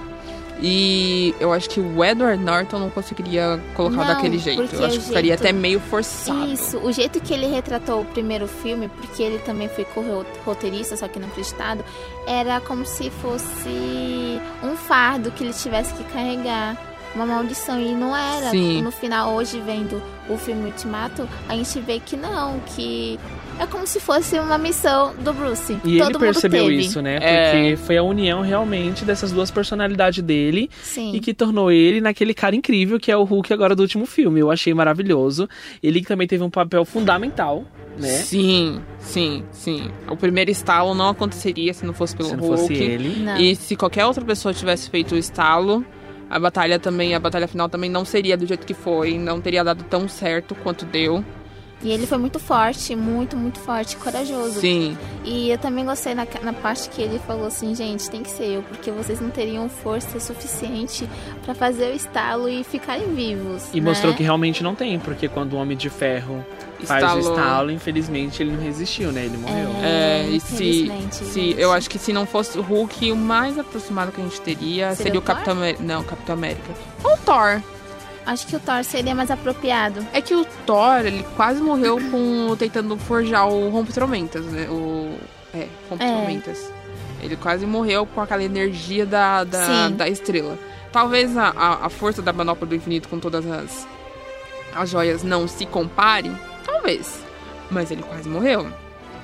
[0.62, 4.62] E eu acho que o Edward Norton não conseguiria colocar Não, daquele jeito.
[4.76, 6.52] Eu acho que ficaria jeito- até meio forçado.
[6.52, 11.08] Isso, o jeito que ele retratou o primeiro filme, porque ele também foi co-roteirista, só
[11.08, 11.84] que não acreditado,
[12.28, 16.78] era como se fosse um fardo que ele tivesse que carregar.
[17.15, 18.52] Uma maldição, e não era.
[18.52, 18.84] Sim.
[18.84, 23.19] No final, hoje, vendo o filme Ultimato, a gente vê que não, que
[23.60, 25.74] é como se fosse uma missão do Bruce.
[25.84, 26.82] E Todo ele percebeu mundo teve.
[26.86, 27.17] isso, né?
[27.22, 27.52] É.
[27.52, 31.13] Porque foi a união realmente dessas duas personalidades dele Sim.
[31.13, 34.39] e que tornou ele naquele cara incrível que é o Hulk agora do último filme.
[34.39, 35.48] Eu achei maravilhoso.
[35.84, 37.65] Ele também teve um papel fundamental,
[37.98, 38.08] né?
[38.08, 39.91] Sim, sim, sim.
[40.10, 42.62] O primeiro estalo não aconteceria se não fosse pelo Se não Hulk.
[42.62, 43.19] fosse ele.
[43.24, 43.38] Não.
[43.38, 45.86] E se qualquer outra pessoa tivesse feito o estalo,
[46.30, 49.63] a batalha também, a batalha final também não seria do jeito que foi, não teria
[49.63, 51.26] dado tão certo quanto deu.
[51.82, 54.60] E ele foi muito forte, muito, muito forte, corajoso.
[54.60, 58.30] Sim, E eu também gostei na, na parte que ele falou assim, gente, tem que
[58.30, 61.08] ser eu, porque vocês não teriam força suficiente
[61.44, 63.63] pra fazer o estalo e ficarem vivos.
[63.74, 63.89] E né?
[63.89, 66.46] mostrou que realmente não tem, porque quando o Homem de Ferro
[66.84, 67.26] faz Estalou.
[67.26, 69.26] o estalo, infelizmente ele não resistiu, né?
[69.26, 69.70] Ele morreu.
[69.82, 74.12] é, e se, se eu acho que se não fosse o Hulk, o mais aproximado
[74.12, 75.84] que a gente teria Seria seria, o o Capitão América.
[75.84, 76.74] Não, Capitão América.
[77.04, 77.62] Ou o Thor.
[78.25, 80.05] Acho que o Thor seria mais apropriado.
[80.13, 84.67] É que o Thor, ele quase morreu com tentando forjar o Rompe-Tormentas, né?
[84.69, 85.17] O.
[85.53, 86.71] É, Rompe-Tormentas.
[87.21, 90.58] Ele quase morreu com aquela energia da, da, da estrela.
[90.91, 93.88] Talvez a, a, a força da manopla do infinito com todas as,
[94.75, 96.32] as joias não se compare.
[96.65, 97.23] Talvez.
[97.69, 98.71] Mas ele quase morreu.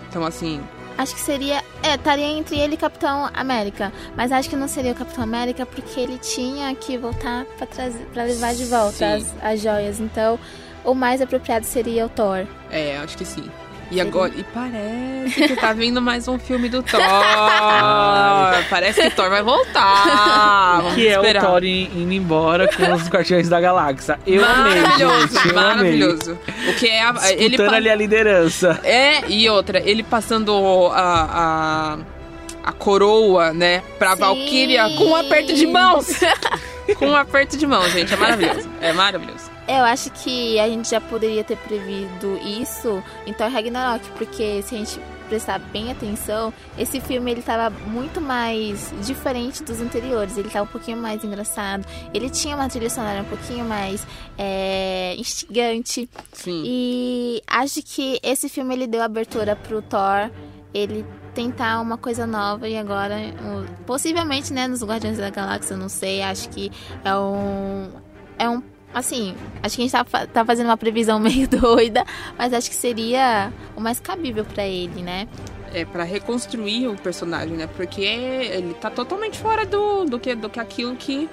[0.10, 0.62] Então, assim.
[0.98, 1.64] Acho que seria.
[1.84, 3.92] É, estaria entre ele e Capitão América.
[4.16, 8.06] Mas acho que não seria o Capitão América porque ele tinha que voltar pra, trazer,
[8.14, 10.00] pra levar de volta as, as joias.
[10.00, 10.40] Então,
[10.84, 12.48] o mais apropriado seria o Thor.
[12.72, 13.50] É, acho que sim.
[13.92, 14.32] E agora.
[14.36, 17.00] E parece que tá vindo mais um filme do Thor.
[18.70, 20.78] parece que Thor vai voltar.
[20.78, 21.44] Vamos Que é esperar.
[21.44, 24.20] o Thor in- indo embora com os Guardiões da Galáxia.
[24.26, 25.48] Eu amei, Maravilhoso, gente.
[25.50, 26.40] Eu maravilhoso.
[26.68, 28.80] O que é a, ele ali a liderança.
[28.84, 30.52] É, e outra, ele passando
[30.92, 31.98] a,
[32.66, 34.22] a, a coroa, né, pra Sim.
[34.22, 36.08] Valkyria com um aperto de mãos.
[36.98, 38.14] com um aperto de mãos, gente.
[38.14, 38.70] É maravilhoso.
[38.82, 39.55] É maravilhoso.
[39.68, 44.76] Eu acho que a gente já poderia ter previsto isso em Thor Ragnarok, porque se
[44.76, 50.38] a gente prestar bem atenção, esse filme ele tava muito mais diferente dos anteriores.
[50.38, 51.86] Ele tava um pouquinho mais engraçado.
[52.14, 54.06] Ele tinha uma trilha sonora um pouquinho mais
[54.38, 56.08] é, instigante.
[56.32, 56.64] Sim.
[56.66, 60.30] E acho que esse filme ele deu abertura pro Thor.
[60.74, 63.16] Ele tentar uma coisa nova e agora,
[63.86, 66.72] possivelmente, né, nos Guardiões da Galáxia, eu não sei, acho que
[67.04, 67.90] é um.
[68.40, 68.64] É um.
[68.96, 72.04] Assim, acho que a gente tá, tá fazendo uma previsão meio doida,
[72.38, 75.28] mas acho que seria o mais cabível pra ele, né?
[75.74, 77.68] É pra reconstruir o personagem, né?
[77.76, 81.30] Porque ele tá totalmente fora do, do, que, do que aquilo que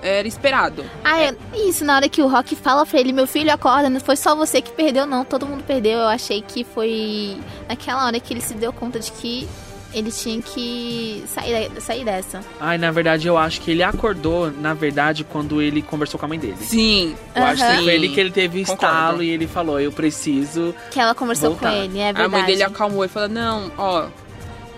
[0.00, 0.84] era esperado.
[1.04, 1.36] Ah, eu-
[1.68, 4.36] isso, na hora que o Rock fala pra ele, meu filho, acorda, não foi só
[4.36, 5.98] você que perdeu, não, todo mundo perdeu.
[5.98, 7.36] Eu achei que foi
[7.68, 9.48] naquela hora que ele se deu conta de que
[9.94, 12.40] ele tinha que sair, sair dessa.
[12.60, 16.28] Ai, na verdade, eu acho que ele acordou, na verdade, quando ele conversou com a
[16.28, 16.56] mãe dele.
[16.60, 17.14] Sim.
[17.34, 18.84] Eu acho que foi ele que ele teve Concordo.
[18.84, 20.74] estalo e ele falou, eu preciso.
[20.90, 21.70] Que ela conversou Voltar.
[21.70, 22.22] com ele, é verdade.
[22.24, 24.06] A mãe dele acalmou e falou: Não, ó,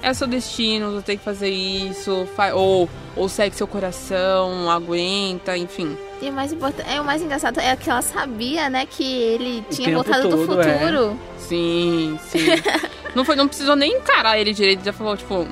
[0.02, 5.56] é seu destino, você tem que fazer isso, fa- ou, ou segue seu coração, aguenta,
[5.56, 5.96] enfim.
[6.20, 9.64] E o mais importante, é o mais engraçado é que ela sabia, né, que ele
[9.70, 10.78] tinha voltado do todo, é.
[10.78, 11.18] futuro.
[11.38, 12.38] Sim, sim.
[13.14, 15.46] não, foi, não precisou nem encarar ele direito, já falou, tipo,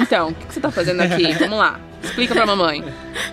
[0.00, 1.32] então, o que, que você tá fazendo aqui?
[1.38, 2.82] Vamos lá, explica pra mamãe.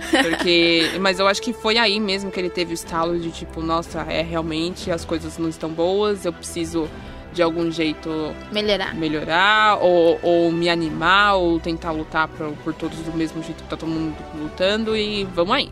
[0.10, 0.92] Porque.
[1.00, 4.02] Mas eu acho que foi aí mesmo que ele teve o estalo de tipo, nossa,
[4.10, 6.90] é realmente as coisas não estão boas, eu preciso
[7.34, 8.10] de algum jeito
[8.52, 8.96] Melhorar.
[8.96, 13.70] melhorar, ou, ou me animar, ou tentar lutar por, por todos do mesmo jeito que
[13.70, 15.72] tá todo mundo lutando e vamos aí.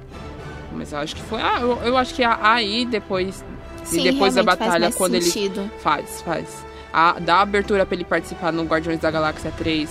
[0.72, 1.42] Mas eu acho que foi.
[1.42, 3.44] Ah, eu, eu acho que aí depois.
[3.84, 5.70] Sim, e depois da batalha, mais quando ele sentido.
[5.80, 6.66] Faz, faz.
[6.98, 9.90] A, dá abertura pra ele participar no Guardiões da Galáxia 3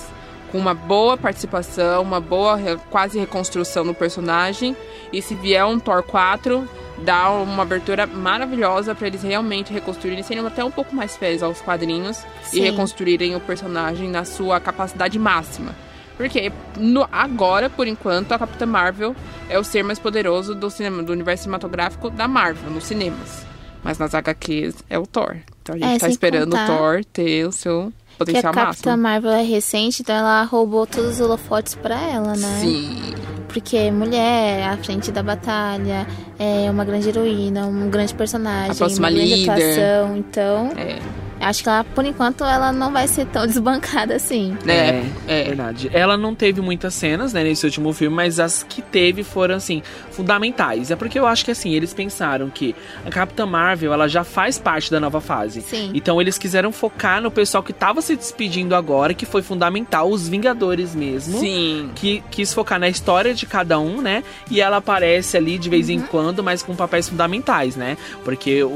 [0.50, 2.56] com uma boa participação, uma boa
[2.88, 4.74] quase reconstrução no personagem.
[5.12, 6.66] E se vier um Thor 4,
[7.04, 11.60] dá uma abertura maravilhosa para eles realmente reconstruírem, serem até um pouco mais fiéis aos
[11.60, 12.56] quadrinhos Sim.
[12.56, 15.74] e reconstruírem o personagem na sua capacidade máxima.
[16.16, 19.14] Porque no- agora, por enquanto, a Capitã Marvel
[19.50, 23.44] é o ser mais poderoso do cinema, do universo cinematográfico da Marvel, nos cinemas.
[23.84, 25.36] Mas nas HQs é o Thor.
[25.62, 28.52] Então a gente É, tá esperando contar o Thor ter o seu Que a potencial
[28.54, 28.96] Capitã máximo.
[29.02, 32.58] Marvel é recente, então ela roubou todos os holofotes pra ela, né?
[32.60, 33.14] Sim.
[33.48, 36.06] Porque é mulher, à frente da batalha,
[36.38, 40.16] é uma grande heroína, um grande personagem, A próxima uma grande atuação.
[40.16, 40.98] Então, É.
[41.40, 44.56] acho que ela, por enquanto, ela não vai ser tão desbancada assim.
[44.66, 45.44] É, é.
[45.44, 45.90] verdade.
[45.92, 49.82] Ela não teve muitas cenas, né, nesse último filme, mas as que teve foram, assim,
[50.10, 50.90] fundamentais.
[50.90, 52.74] É porque eu acho que, assim, eles pensaram que
[53.04, 55.60] a Capitã Marvel, ela já faz parte da nova fase.
[55.60, 55.90] Sim.
[55.94, 60.28] Então eles quiseram focar no pessoal que tava se despedindo agora, que foi fundamental, os
[60.28, 61.38] Vingadores mesmo.
[61.38, 61.90] Sim.
[61.94, 64.22] Que quis focar na história de cada um, né?
[64.50, 66.06] E ela aparece ali de vez em Uhum.
[66.10, 67.96] quando, mas com papéis fundamentais, né?
[68.24, 68.68] Porque o,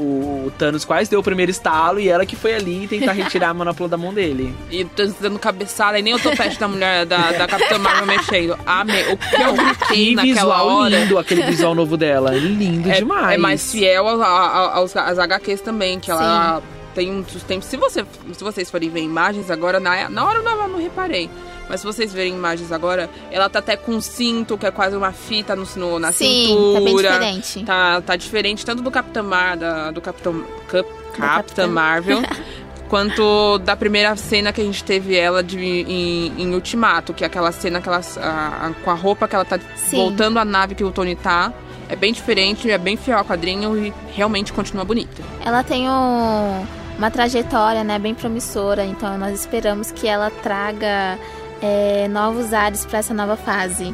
[0.47, 3.53] o Thanos quase deu o primeiro estalo e ela que foi ali tentar retirar a
[3.53, 4.53] manopla da mão dele.
[4.71, 8.57] E tô dando cabeçada, e nem o topete da mulher da, da Capitã Marvel mexendo.
[8.65, 9.03] Amei.
[9.13, 10.99] O que eu gritei naquela visual hora.
[10.99, 12.31] lindo, aquele visual novo dela.
[12.31, 13.33] Lindo é, demais.
[13.35, 16.61] É mais fiel a- a- aos, às HQs também, que ela
[16.95, 17.67] tem muitos tempos.
[17.67, 21.29] Se, você, se vocês forem ver imagens agora, na, na hora eu não, não reparei.
[21.69, 24.95] Mas se vocês verem imagens agora, ela tá até com um cinto, que é quase
[24.95, 27.11] uma fita no, no- na Sim, cintura.
[27.11, 27.63] tá bem diferente.
[27.63, 31.67] Tá, tá diferente tanto do Capitão Mar, da, do Capitão, Cap, Capitã.
[31.67, 32.21] Marvel.
[32.89, 37.27] Quanto da primeira cena que a gente teve ela de, em, em Ultimato, que é
[37.27, 39.97] aquela cena que ela, a- a- com a roupa que ela tá Sim.
[39.97, 41.53] voltando à nave que o Tony tá.
[41.87, 45.21] É bem diferente, é bem fiel ao quadrinho e realmente continua bonita.
[45.45, 46.65] Ela tem um-
[46.97, 51.17] uma trajetória, né, bem promissora, então nós esperamos que ela traga
[51.61, 53.93] é, novos ares para essa nova fase.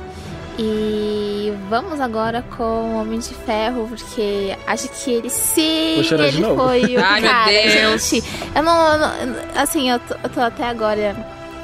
[0.57, 6.95] E vamos agora com o Homem de Ferro, porque acho que ele sim, ele foi
[6.95, 8.09] o Ai, meu cara, Deus.
[8.09, 8.23] gente.
[8.55, 11.13] Eu não, eu não- assim, eu tô, eu tô até agora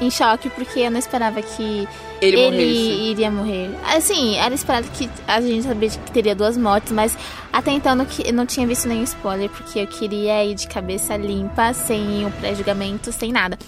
[0.00, 1.88] em choque porque eu não esperava que
[2.22, 3.10] Ele, ele morresse.
[3.10, 3.70] iria morrer.
[3.94, 7.16] Assim, era esperado que a gente sabia que teria duas mortes, mas
[7.52, 7.92] até então
[8.24, 12.30] eu não tinha visto nenhum spoiler, porque eu queria ir de cabeça limpa, sem o
[12.30, 13.58] pré-julgamento, sem nada.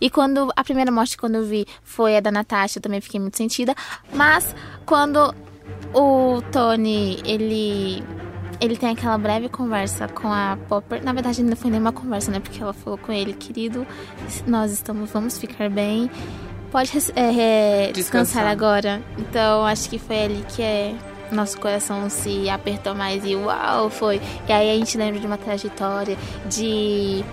[0.00, 3.20] E quando a primeira morte quando eu vi foi a da Natasha, eu também fiquei
[3.20, 3.74] muito sentida.
[4.12, 4.54] Mas
[4.86, 5.34] quando
[5.92, 8.02] o Tony, ele
[8.60, 11.02] ele tem aquela breve conversa com a Popper.
[11.02, 12.40] Na verdade, não foi nenhuma conversa, né?
[12.40, 13.86] Porque ela falou com ele, querido,
[14.46, 16.10] nós estamos, vamos ficar bem.
[16.74, 17.20] Pode é,
[17.86, 18.46] é, descansar Descansar.
[18.48, 19.00] agora.
[19.16, 20.92] Então, acho que foi ali que é,
[21.30, 24.20] nosso coração se apertou mais e uau, foi.
[24.48, 26.16] E aí a gente lembra de uma trajetória
[26.50, 27.24] de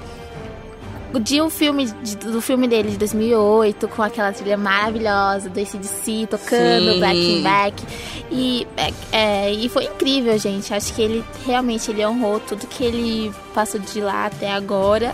[1.24, 6.28] de um filme de- do filme dele de 2008 com aquela trilha maravilhosa do ACDC
[6.30, 7.00] tocando Sim.
[7.00, 7.84] Black in Back
[8.32, 12.82] e, é, é, e foi incrível gente acho que ele realmente ele honrou tudo que
[12.86, 15.14] ele passou de lá até agora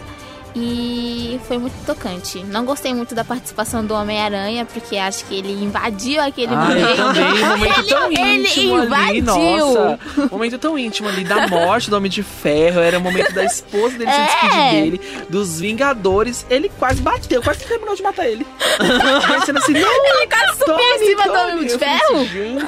[0.60, 2.43] e foi muito tocante.
[2.43, 6.80] Não gostei muito da participação do Homem-Aranha, porque acho que ele invadiu aquele Ah, eu
[6.80, 6.97] momento.
[6.97, 8.86] também, um momento Ele- tão ele íntimo ali,
[9.20, 9.24] invadiu.
[9.24, 9.99] nossa.
[10.18, 13.43] Um momento tão íntimo ali da morte do Homem de Ferro, era o momento da
[13.43, 14.26] esposa dele se É.
[14.26, 18.45] despedir dele, dos Vingadores, ele quase bateu, quase terminou de matar ele.
[19.28, 22.26] Pensando assim, não, Ele quase subiu em cima do Homem de Eu Ferro.
[22.26, 22.66] Gente.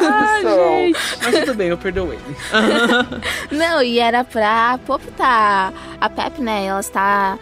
[1.24, 2.22] Mas tudo bem, eu perdoo ele.
[3.52, 5.72] Não, e era pra Pop tá.
[6.02, 6.66] A Pep, né?
[6.66, 7.38] Ela está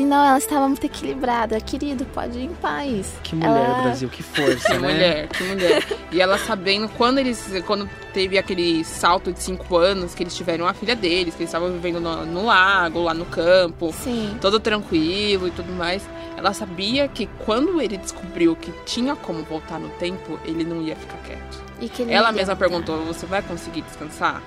[0.00, 1.60] e não, ela estava muito equilibrada.
[1.60, 3.12] Querido, pode ir em paz.
[3.22, 4.78] Que mulher, Ela- Brasil, que força, Que né?
[4.78, 5.86] mulher, que mulher.
[6.10, 7.44] E ela sabendo quando eles.
[7.66, 11.48] Quando teve aquele salto de cinco anos, que eles tiveram a filha deles, que eles
[11.50, 14.36] estavam vivendo no, no lago, lá no campo, Sim.
[14.40, 16.02] todo tranquilo e tudo mais.
[16.36, 20.96] Ela sabia que quando ele descobriu que tinha como voltar no tempo, ele não ia
[20.96, 21.62] ficar quieto.
[21.80, 22.68] E que ele Ela ia mesma voltar.
[22.68, 24.42] perguntou: Você vai conseguir descansar?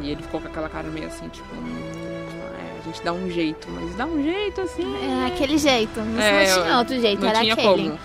[0.00, 2.03] E ele ficou com aquela cara meio assim, tipo, "Hum,
[2.84, 4.94] a gente dá um jeito, mas dá um jeito assim.
[5.22, 6.00] É aquele jeito.
[6.00, 7.82] Não, É, não tinha outro jeito, não era tinha aquele.
[7.90, 7.98] como.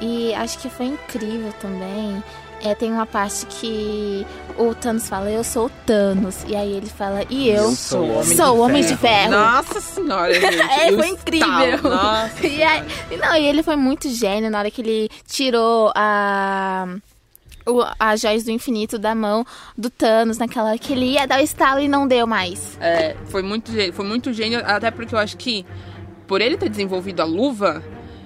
[0.00, 2.22] E acho que foi incrível também.
[2.64, 4.24] É, tem uma parte que
[4.56, 6.44] o Thanos fala, eu sou o Thanos.
[6.46, 9.30] E aí ele fala, e eu, Eu sou o Homem sou de Homem de Ferro."
[9.32, 10.60] Nossa senhora, gente.
[10.60, 11.82] É, foi incrível.
[11.82, 12.32] Nossa.
[12.46, 16.86] E, aí, e não, e ele foi muito gênio na hora que ele tirou a.
[17.66, 19.44] o- As joias do infinito da mão
[19.76, 22.76] do Thanos, naquela que ele ia dar o estalo e não deu mais.
[22.80, 25.64] É, foi muito, foi muito gênio, até porque eu acho que
[26.26, 27.82] por ele ter desenvolvido a luva,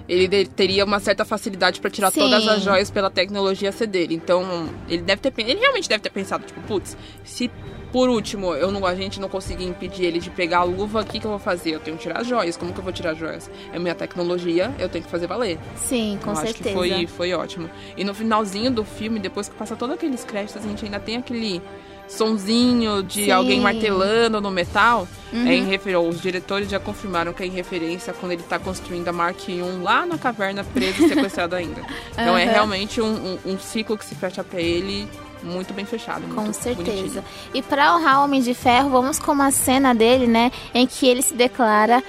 [0.07, 2.21] ele teria uma certa facilidade pra tirar Sim.
[2.21, 4.15] todas as joias pela tecnologia ser dele.
[4.15, 7.51] Então, ele deve ter, ele realmente deve ter pensado, tipo, putz, se
[7.91, 11.05] por último eu não, a gente não conseguir impedir ele de pegar a luva, o
[11.05, 11.71] que, que eu vou fazer?
[11.71, 12.57] Eu tenho que tirar as joias.
[12.57, 13.49] Como que eu vou tirar as joias?
[13.71, 15.57] É minha tecnologia, eu tenho que fazer valer.
[15.75, 16.59] Sim, com eu certeza.
[16.59, 17.69] acho que foi, foi ótimo.
[17.95, 21.17] E no finalzinho do filme, depois que passa todos aqueles créditos, a gente ainda tem
[21.17, 21.61] aquele
[22.07, 23.31] sonzinho de Sim.
[23.31, 25.45] alguém martelando no metal, Uhum.
[25.45, 25.97] é em refer...
[25.97, 29.59] os diretores já confirmaram que é em referência quando ele tá construindo a Mark I
[29.83, 31.81] lá na caverna preso e sequestrado ainda.
[32.13, 32.51] Então é Aham.
[32.53, 35.07] realmente um, um- um ciclo que se fecha pra ele
[35.43, 36.21] muito bem fechado.
[36.33, 36.91] Com muito certeza.
[37.21, 37.23] bonitinho.
[37.53, 40.51] E pra honrar o Homem de Ferro, vamos com uma cena dele, né?
[40.73, 42.01] Em que ele se declara: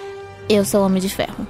[0.49, 1.47] Eu sou o Homem de Ferro.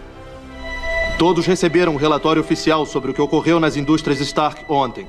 [1.18, 5.06] Todos receberam um relatório oficial sobre o que ocorreu nas indústrias Stark ontem.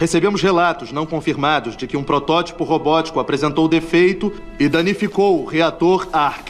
[0.00, 6.08] Recebemos relatos não confirmados de que um protótipo robótico apresentou defeito e danificou o reator
[6.10, 6.48] ARC.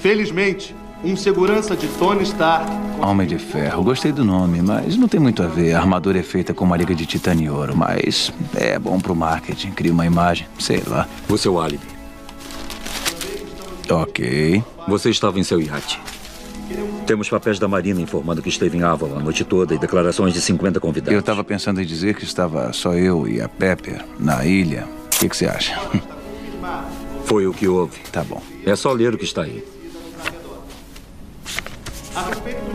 [0.00, 5.18] Felizmente, um segurança de Tony Stark Homem de Ferro, gostei do nome, mas não tem
[5.18, 5.72] muito a ver.
[5.72, 9.16] A armadura é feita com uma liga de titânio e ouro, mas é bom pro
[9.16, 11.08] marketing, cria uma imagem, sei lá.
[11.30, 11.86] O seu álibi.
[13.90, 14.62] Ok.
[14.86, 15.98] Você estava em seu iate.
[17.06, 20.40] Temos papéis da Marina informando que esteve em Avalon a noite toda e declarações de
[20.40, 21.12] 50 convidados.
[21.12, 24.86] Eu estava pensando em dizer que estava só eu e a Pepper na ilha.
[25.06, 25.78] O que, que você acha?
[27.24, 27.98] Foi o que houve.
[28.10, 28.42] Tá bom.
[28.64, 29.64] É só ler o que está aí.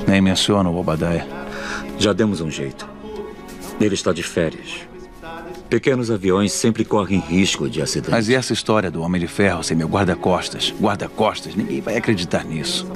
[0.08, 1.26] Nem menciona o Obadiah.
[1.98, 2.88] Já demos um jeito.
[3.80, 4.88] Ele está de férias.
[5.70, 8.12] Pequenos aviões sempre correm risco de acidente.
[8.12, 10.74] Mas e essa história do Homem de Ferro ser meu guarda-costas?
[10.80, 11.56] Guarda-costas?
[11.56, 12.88] Ninguém vai acreditar nisso.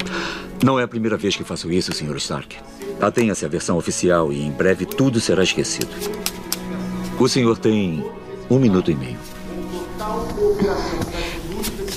[0.63, 2.15] Não é a primeira vez que faço isso, Sr.
[2.15, 2.57] Stark.
[3.01, 5.89] Atenha-se à versão oficial e em breve tudo será esquecido.
[7.19, 8.05] O senhor tem
[8.49, 9.17] um minuto e meio.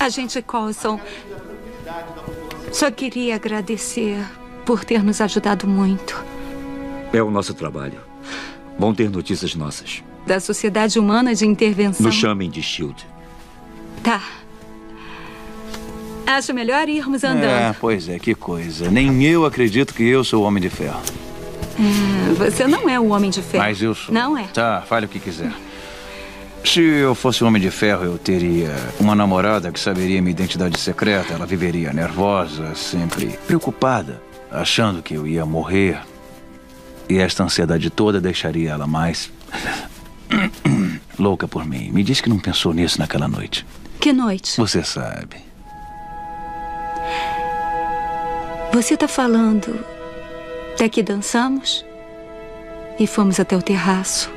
[0.00, 0.98] Agente Colson,
[2.72, 4.18] só queria agradecer
[4.66, 6.24] por ter nos ajudado muito.
[7.12, 8.00] É o nosso trabalho.
[8.76, 10.02] Vão ter notícias nossas.
[10.26, 12.06] Da Sociedade Humana de Intervenção.
[12.06, 13.06] Nos chamem de Shield.
[14.02, 14.22] Tá.
[16.26, 17.44] Acho melhor irmos andando.
[17.44, 18.90] É, pois é, que coisa.
[18.90, 21.00] Nem eu acredito que eu sou o Homem de Ferro.
[21.78, 23.64] É, você não é o Homem de Ferro.
[23.64, 24.14] Mas eu sou.
[24.14, 24.44] Não é.
[24.44, 25.52] Tá, fale o que quiser.
[26.64, 30.80] Se eu fosse um homem de ferro, eu teria uma namorada que saberia minha identidade
[30.80, 31.34] secreta.
[31.34, 36.00] Ela viveria nervosa, sempre preocupada, achando que eu ia morrer.
[37.06, 39.30] E esta ansiedade toda deixaria ela mais
[41.18, 41.90] louca por mim.
[41.90, 43.66] Me diz que não pensou nisso naquela noite.
[44.00, 44.56] Que noite?
[44.56, 45.36] Você sabe.
[48.72, 49.84] Você tá falando
[50.74, 51.84] até que dançamos
[52.98, 54.30] e fomos até o terraço.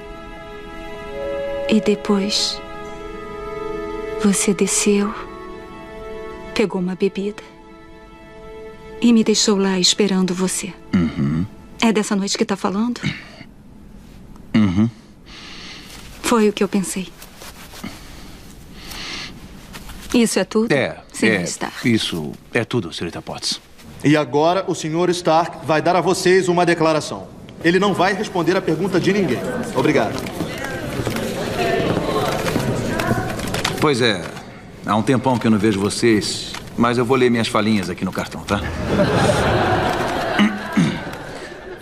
[1.67, 2.61] E depois
[4.23, 5.13] você desceu,
[6.53, 7.43] pegou uma bebida
[9.01, 10.73] e me deixou lá esperando você.
[10.93, 11.45] Uhum.
[11.81, 13.01] É dessa noite que tá falando?
[14.55, 14.89] Uhum.
[16.27, 17.07] Foi o que eu pensei.
[20.13, 20.73] Isso é tudo?
[20.73, 21.43] É, Senhor é.
[21.43, 21.89] Stark.
[21.89, 23.61] Isso é tudo, senhorita Potts.
[24.03, 25.09] E agora o Sr.
[25.11, 27.29] Stark vai dar a vocês uma declaração.
[27.63, 29.39] Ele não vai responder a pergunta de ninguém.
[29.73, 30.21] Obrigado.
[33.79, 34.21] Pois é,
[34.85, 38.03] há um tempão que eu não vejo vocês, mas eu vou ler minhas falinhas aqui
[38.03, 38.59] no cartão, tá?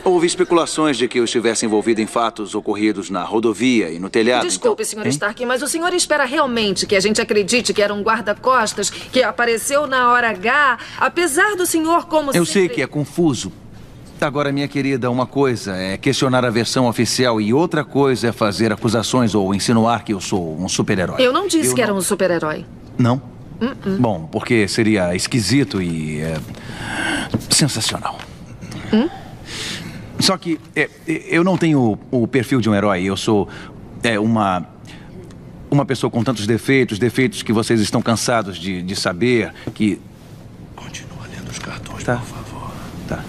[0.05, 4.45] Houve especulações de que eu estivesse envolvido em fatos ocorridos na rodovia e no telhado.
[4.45, 5.03] Desculpe, então...
[5.03, 5.09] Sr.
[5.09, 9.23] Stark, mas o senhor espera realmente que a gente acredite que era um guarda-costas que
[9.23, 12.51] apareceu na hora H, apesar do senhor como Eu sempre...
[12.51, 13.51] sei que é confuso.
[14.21, 18.71] Agora, minha querida, uma coisa é questionar a versão oficial e outra coisa é fazer
[18.71, 21.19] acusações ou insinuar que eu sou um super-herói.
[21.19, 22.63] Eu não disse Eu que era um super-herói.
[22.95, 23.19] Não?
[23.59, 23.97] Uh-uh.
[23.99, 26.21] Bom, porque seria esquisito e.
[26.21, 26.37] é,
[27.49, 28.19] sensacional.
[28.93, 29.09] Hum?
[30.25, 33.03] Só que é, é, eu não tenho o, o perfil de um herói.
[33.03, 33.47] Eu sou
[34.01, 34.65] é, uma.
[35.69, 40.01] Uma pessoa com tantos defeitos, defeitos que vocês estão cansados de, de saber, que.
[40.75, 42.15] Continua lendo os cartões, Tá.
[42.17, 42.71] por favor.
[43.07, 43.23] Tá.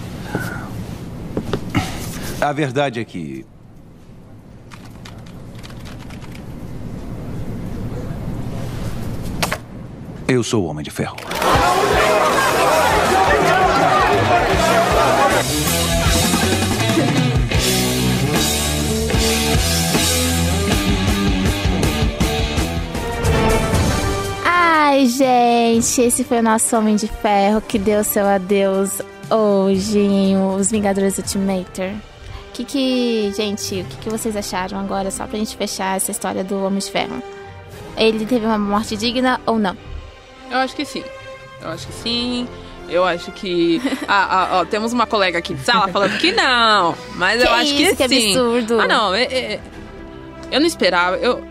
[2.40, 3.44] A verdade é que.
[10.26, 11.16] Eu sou o Homem de Ferro.
[24.88, 30.36] Ai, gente, esse foi o nosso Homem de Ferro que deu seu adeus hoje em
[30.40, 31.90] Os Vingadores Ultimator.
[31.90, 36.12] O que que, gente, o que que vocês acharam agora, só pra gente fechar essa
[36.12, 37.20] história do Homem de Ferro?
[37.96, 39.76] Ele teve uma morte digna ou não?
[40.52, 41.02] Eu acho que sim.
[41.60, 42.48] Eu acho que sim.
[42.88, 43.82] Eu acho que.
[44.06, 46.94] Ah, ah, ó, temos uma colega aqui de sala falando que não.
[47.16, 48.28] Mas eu Que acho que isso, que sim.
[48.36, 48.80] absurdo.
[48.80, 49.12] Ah, não.
[49.12, 49.60] é- é-
[50.52, 51.16] eu não esperava.
[51.16, 51.42] Eu.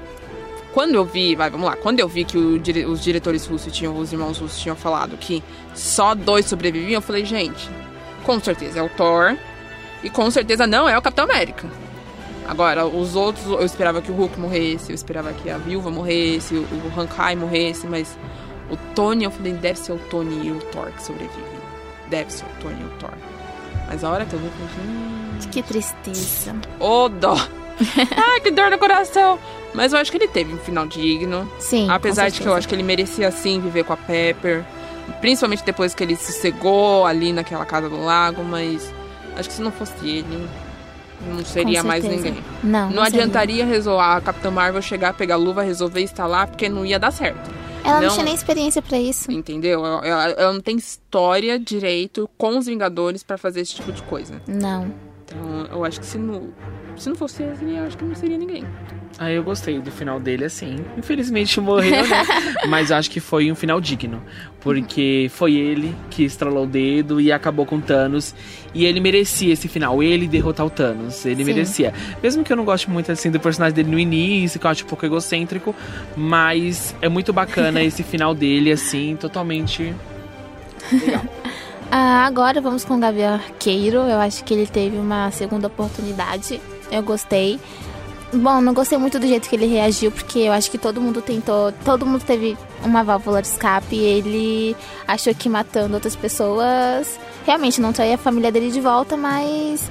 [0.76, 1.78] Quando eu vi, vai, vamos lá.
[1.78, 2.62] Quando eu vi que o
[2.92, 5.42] os diretores russos tinham, os irmãos russos tinham falado que
[5.74, 7.70] só dois sobreviviam, eu falei, gente,
[8.26, 9.38] com certeza é o Thor
[10.04, 11.66] e com certeza não é o Capitão América.
[12.46, 16.56] Agora, os outros, eu esperava que o Hulk morresse, eu esperava que a Viúva morresse,
[16.56, 18.18] o, o Hankai morresse, mas
[18.70, 21.42] o Tony, eu falei, deve ser o Tony e o Thor que sobrevivem.
[22.10, 23.14] Deve ser o Tony e o Thor.
[23.88, 26.54] Mas a hora que eu vi, eu falei, hum, Que tristeza.
[26.82, 27.38] Ô, dó!
[28.30, 29.40] Ai, que dor no coração!
[29.76, 31.50] Mas eu acho que ele teve um final digno.
[31.60, 31.88] Sim.
[31.90, 34.64] Apesar de que eu acho que ele merecia sim viver com a Pepper.
[35.22, 38.92] Principalmente depois que ele sossegou ali naquela casa do lago, mas
[39.38, 40.48] acho que se não fosse ele,
[41.28, 42.44] não seria mais ninguém.
[42.64, 46.68] Não, Não não adiantaria resolver a Capitã Marvel chegar, pegar a luva, resolver instalar, porque
[46.68, 47.54] não ia dar certo.
[47.84, 49.32] Ela não, tinha nem experiência pra isso.
[49.32, 49.86] Entendeu?
[49.86, 54.02] Ela, ela- ela não tem história direito com os Vingadores pra fazer esse tipo de
[54.02, 54.42] coisa.
[54.48, 54.92] Não.
[55.24, 56.50] Então, eu acho que se não,
[56.98, 58.64] se não fosse ele, eu acho que não seria ninguém.
[59.18, 60.78] Aí eu gostei do final dele, assim.
[60.98, 62.24] Infelizmente morreu, né?
[62.68, 64.22] Mas acho que foi um final digno.
[64.60, 68.36] Porque foi ele que estralou o dedo e acabou com Thanos.
[68.74, 70.04] E ele merecia esse final.
[70.04, 71.26] Ele derrotar o Thanos.
[71.26, 71.54] Ele Sim.
[71.54, 71.94] merecia.
[72.22, 74.84] Mesmo que eu não goste muito, assim, do personagem dele no início, que eu acho
[74.84, 75.74] um pouco egocêntrico.
[76.18, 79.94] Mas é muito bacana esse final dele, assim, totalmente
[81.92, 83.98] Ah, agora vamos com o Gavião Arqueiro.
[84.00, 86.60] Eu acho que ele teve uma segunda oportunidade.
[86.92, 87.60] Eu gostei.
[88.36, 91.22] Bom, não gostei muito do jeito que ele reagiu, porque eu acho que todo mundo
[91.22, 91.72] tentou.
[91.84, 94.76] Todo mundo teve uma válvula de escape e ele
[95.08, 99.90] achou que matando outras pessoas realmente não traía a família dele de volta, mas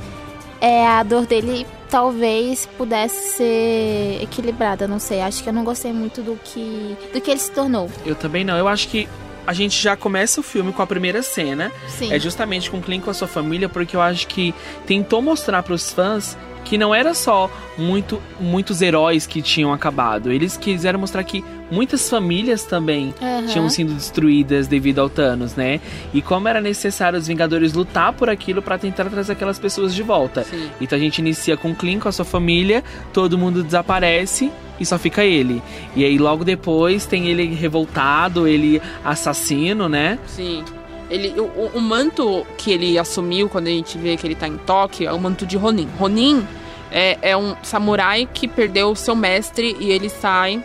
[0.61, 5.20] é, a dor dele talvez pudesse ser equilibrada, não sei.
[5.20, 7.90] Acho que eu não gostei muito do que, do que ele se tornou.
[8.05, 8.57] Eu também não.
[8.57, 9.09] Eu acho que
[9.47, 11.70] a gente já começa o filme com a primeira cena.
[11.88, 12.12] Sim.
[12.12, 14.55] É justamente com o Clint com a sua família, porque eu acho que
[14.86, 20.33] tentou mostrar pros fãs que não era só muito, muitos heróis que tinham acabado.
[20.33, 23.47] Eles quiseram mostrar que muitas famílias também Aham.
[23.47, 25.81] tinham sido destruídas devido ao Thanos, né?
[26.12, 30.03] E como era necessário os Vingadores lutar por aquilo para tentar trazer aquelas pessoas de
[30.03, 30.45] volta.
[30.45, 30.71] Sim.
[30.81, 34.87] Então a gente inicia com o Clint com a sua família, todo mundo desaparece e
[34.87, 35.62] só fica ele.
[35.95, 40.19] E aí logo depois tem ele revoltado, ele assassino, né?
[40.27, 40.65] Sim.
[41.11, 44.57] Ele, o, o- manto que ele assumiu quando a gente vê que ele tá em
[44.57, 45.89] Tóquio é o manto de Ronin.
[45.99, 46.47] Ronin
[46.91, 50.65] é, é um samurai que perdeu o seu mestre e ele sai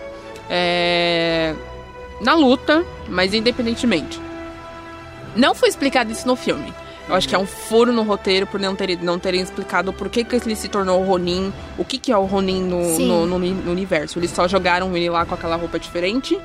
[0.49, 1.53] é,
[2.21, 4.19] na luta, mas independentemente.
[5.35, 6.73] Não foi explicado isso no filme.
[7.07, 10.09] Eu acho que é um furo no roteiro por não, ter, não terem explicado por
[10.09, 13.25] que, que ele se tornou o Ronin, o que, que é o Ronin no, no,
[13.25, 14.19] no no universo.
[14.19, 16.39] Eles só jogaram ele lá com aquela roupa diferente,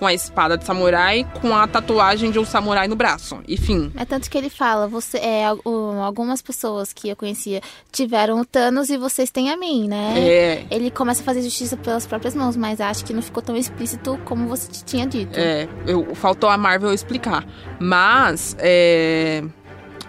[0.00, 3.38] com a espada de samurai, com a tatuagem de um samurai no braço.
[3.46, 3.92] Enfim.
[3.94, 7.60] É tanto que ele fala, você é algumas pessoas que eu conhecia
[7.92, 10.14] tiveram o Thanos e vocês têm a mim, né?
[10.16, 10.64] É.
[10.70, 14.18] Ele começa a fazer justiça pelas próprias mãos, mas acho que não ficou tão explícito
[14.24, 15.38] como você tinha dito.
[15.38, 17.46] É, eu, faltou a Marvel explicar.
[17.78, 19.44] Mas, é.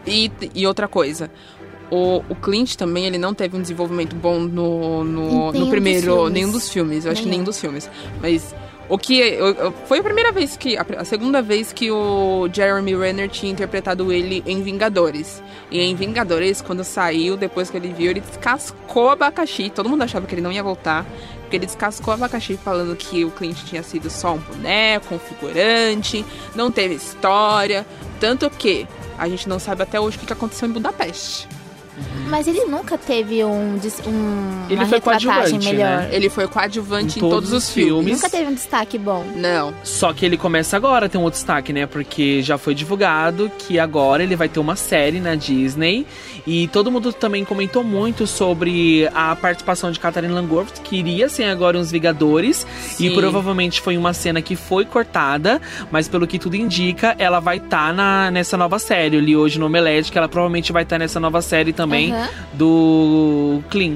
[0.08, 1.30] E, e outra coisa.
[1.92, 6.16] O, o Clint também, ele não teve um desenvolvimento bom no, no, no primeiro.
[6.16, 7.04] dos nenhum dos filmes.
[7.04, 7.90] Eu acho que nenhum dos filmes.
[8.22, 8.56] Mas.
[8.92, 9.18] O que.
[9.20, 10.78] eu- foi a primeira vez que.
[10.78, 15.42] A, a segunda vez que o Jeremy Renner tinha interpretado ele em Vingadores.
[15.72, 19.70] E em Vingadores, quando saiu, depois que ele viu, ele descascou abacaxi.
[19.70, 21.06] Todo mundo achava que ele não ia voltar.
[21.40, 26.26] Porque ele descascou abacaxi falando que o Clint tinha sido só um boneco, um figurante,
[26.54, 27.86] não teve história.
[28.20, 28.86] Tanto que
[29.18, 31.48] a gente não sabe até hoje o que aconteceu em Budapeste.
[32.28, 33.76] Mas ele nunca teve um,
[34.08, 35.98] um Ele uma foi retratagem coadjuvante, melhor.
[36.00, 36.10] né?
[36.12, 37.94] Ele foi coadjuvante Em em, todos todos, os filmes.
[37.94, 38.14] filmes.
[38.22, 39.26] Nunca teve um destaque bom.
[39.36, 39.74] Não.
[39.84, 41.86] Só que ele começa agora a ter um outro destaque, né?
[41.86, 46.06] Porque já foi divulgado que agora ele vai ter uma série na Disney.
[46.48, 51.44] E todo mundo também comentou muito sobre a participação de Catherine Langworth, que iria ser
[51.46, 52.66] agora uns Vingadores.
[53.00, 53.14] E Sim.
[53.14, 57.94] provavelmente foi uma cena que foi cortada, mas pelo que tudo indica, ela vai estar
[57.94, 59.18] na nessa nova série.
[59.18, 62.30] Eu li hoje no Omelete que ela provavelmente vai estar nessa nova série também Aham.
[62.54, 63.96] do Clean.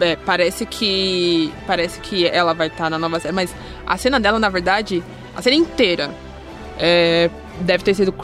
[0.00, 1.52] É, parece que.
[1.66, 3.34] Parece que ela vai estar na nova série.
[3.34, 3.54] Mas
[3.86, 5.02] a cena dela, na verdade,
[5.36, 6.10] a cena inteira
[6.78, 7.28] é,
[7.60, 8.14] deve ter sido,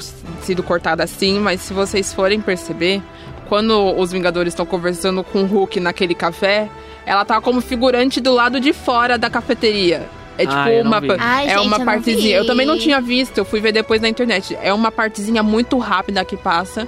[0.42, 3.02] sido cortada assim, mas se vocês forem perceber,
[3.48, 6.68] quando os Vingadores estão conversando com o Hulk naquele café,
[7.04, 10.08] ela tá como figurante do lado de fora da cafeteria.
[10.38, 11.02] É tipo Ah, não uma.
[11.18, 12.22] Ai, é gente, uma eu partezinha.
[12.22, 12.32] vi.
[12.32, 14.56] Eu também não tinha visto, eu fui ver depois na internet.
[14.62, 16.86] É uma partezinha muito rápida que passa.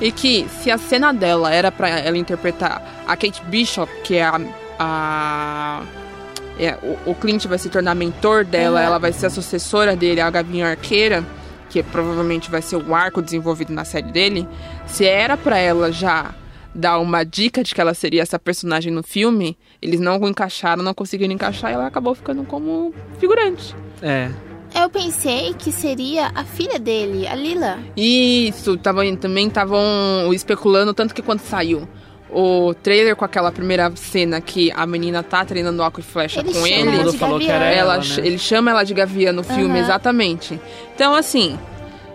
[0.00, 4.24] E que, se a cena dela era pra ela interpretar a Kate Bishop, que é
[4.24, 4.40] a.
[4.78, 5.82] a-
[6.58, 8.86] é, o, o Clint vai se tornar mentor dela, Uhum.
[8.86, 11.24] ela vai ser a sucessora dele, a Gavinha Arqueira,
[11.68, 14.46] que provavelmente vai ser o arco desenvolvido na série dele.
[14.86, 16.32] Se era pra ela já
[16.72, 20.94] dar uma dica de que ela seria essa personagem no filme, eles não encaixaram, não
[20.94, 23.74] conseguiram encaixar e ela acabou ficando como figurante.
[24.00, 24.30] É.
[24.74, 27.78] Eu pensei que seria a filha dele, a Lila.
[27.96, 29.78] Isso, tava, também estavam
[30.32, 31.88] especulando, tanto que quando saiu
[32.28, 36.52] o trailer com aquela primeira cena que a menina tá treinando arco e flecha Ele
[36.52, 37.12] com ele.
[37.16, 38.16] falou que era ela, ela, né?
[38.18, 39.78] Ele chama ela de Gavião no filme, Aham.
[39.78, 40.60] exatamente.
[40.92, 41.56] Então, assim,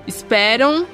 [0.05, 0.85] esperam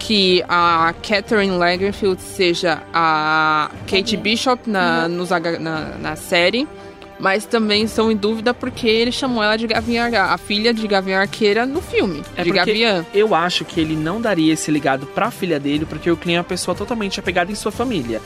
[0.00, 6.66] que a Catherine Lagerfield seja a Kate Bishop na, nos H- na, na série.
[7.18, 11.18] Mas também estão em dúvida porque ele chamou ela de Gavião, a filha de Gavião
[11.20, 13.06] Arqueira no filme, É de Gavião.
[13.14, 16.38] eu acho que ele não daria esse legado pra filha dele, porque o Clint é
[16.40, 18.20] uma pessoa totalmente apegada em sua família.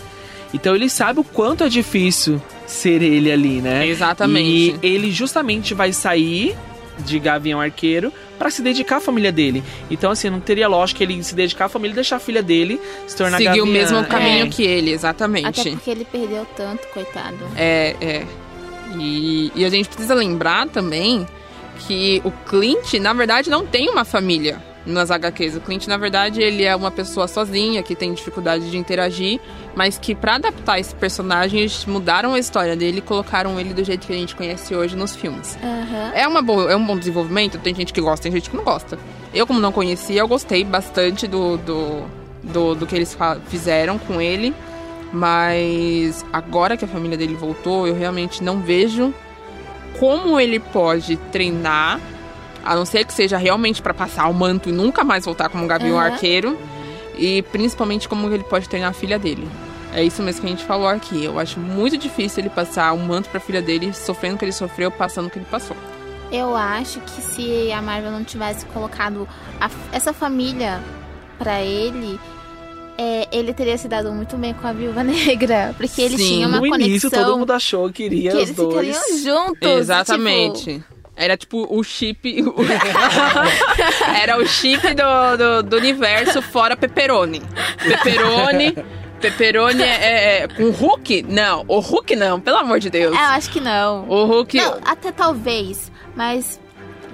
[0.52, 3.86] Então ele sabe o quanto é difícil ser ele ali, né?
[3.86, 4.76] Exatamente.
[4.82, 6.56] E ele justamente vai sair
[6.98, 9.62] de Gavião Arqueiro pra se dedicar à família dele.
[9.90, 12.80] Então, assim, não teria lógica ele se dedicar à família e deixar a filha dele
[13.06, 13.66] se tornar Seguir Gavião.
[13.66, 14.48] o mesmo caminho É.
[14.48, 15.60] que ele, exatamente.
[15.60, 17.38] Até porque ele perdeu tanto, coitado.
[17.56, 18.26] É, é.
[18.98, 21.26] E, e a gente precisa lembrar também
[21.86, 25.56] que o Clint, na verdade, não tem uma família nas HQs.
[25.56, 29.40] O Clint, na verdade, ele é uma pessoa sozinha que tem dificuldade de interagir,
[29.74, 33.84] mas que pra adaptar esse personagem, eles mudaram a história dele e colocaram ele do
[33.84, 35.58] jeito que a gente conhece hoje nos filmes.
[35.62, 36.12] Aham.
[36.14, 38.64] É, uma boa, é um bom desenvolvimento, tem gente que gosta, tem gente que não
[38.64, 38.98] gosta.
[39.32, 42.04] Eu, como não conhecia, eu gostei bastante do, do,
[42.42, 43.16] do, do que eles
[43.46, 44.54] fizeram com ele.
[45.12, 49.12] Mas agora que a família dele voltou, eu realmente não vejo
[49.98, 52.00] como ele pode treinar,
[52.64, 55.64] a não ser que seja realmente pra passar o manto e nunca mais voltar como
[55.64, 56.12] um Gavião Aham.
[56.12, 56.58] Arqueiro.
[57.18, 59.46] E principalmente como ele pode treinar a filha dele.
[59.92, 61.24] É isso mesmo que a gente falou aqui.
[61.24, 64.52] Eu acho muito difícil ele passar o manto pra filha dele, sofrendo o que ele
[64.52, 65.76] sofreu, passando o que ele passou.
[66.32, 69.28] Eu acho que se a Marvel não tivesse colocado
[69.60, 70.80] a- essa família
[71.38, 72.18] pra ele,
[73.02, 75.74] é, ele teria se dado muito bem com a Viúva Negra.
[75.78, 76.24] Porque ele Sim.
[76.28, 78.96] tinha uma no início, conexão todo mundo achou que iria que os eles dois.
[78.96, 79.68] ficariam juntos.
[79.70, 80.64] Exatamente.
[80.74, 80.84] tipo,
[81.16, 82.44] Era tipo o chip.
[84.22, 87.40] Era o chip do, do, do universo fora Pepperoni.
[87.82, 88.76] Pepperoni.
[89.20, 91.22] Pepperoni é, é- é com Hulk?
[91.28, 93.14] Não, o Hulk não, pelo amor de Deus.
[93.16, 94.06] É, eu acho que não.
[94.08, 94.56] O Hulk.
[94.56, 95.90] Não, até talvez.
[96.14, 96.58] Mas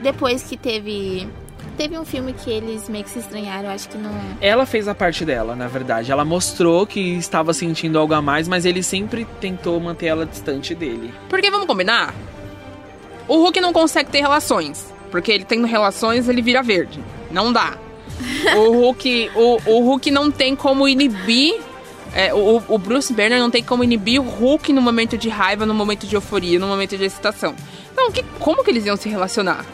[0.02, 1.28] depois que teve.
[1.76, 4.10] Teve um filme que eles meio que se estranharam, eu acho que não.
[4.40, 6.10] Ela fez a parte dela, na verdade.
[6.10, 10.74] Ela mostrou que estava sentindo algo a mais, mas ele sempre tentou manter ela distante
[10.74, 11.12] dele.
[11.28, 12.14] Porque vamos combinar?
[13.28, 14.92] O Hulk não consegue ter relações.
[15.10, 17.00] Porque ele tendo relações, ele vira verde.
[17.30, 17.76] Não dá.
[18.56, 21.60] O Hulk, o, o Hulk não tem como inibir.
[22.14, 25.66] é, o, o Bruce Banner não tem como inibir o Hulk no momento de raiva,
[25.66, 27.54] no momento de euforia, no momento de excitação.
[27.92, 29.66] Então, que, como que eles iam se relacionar?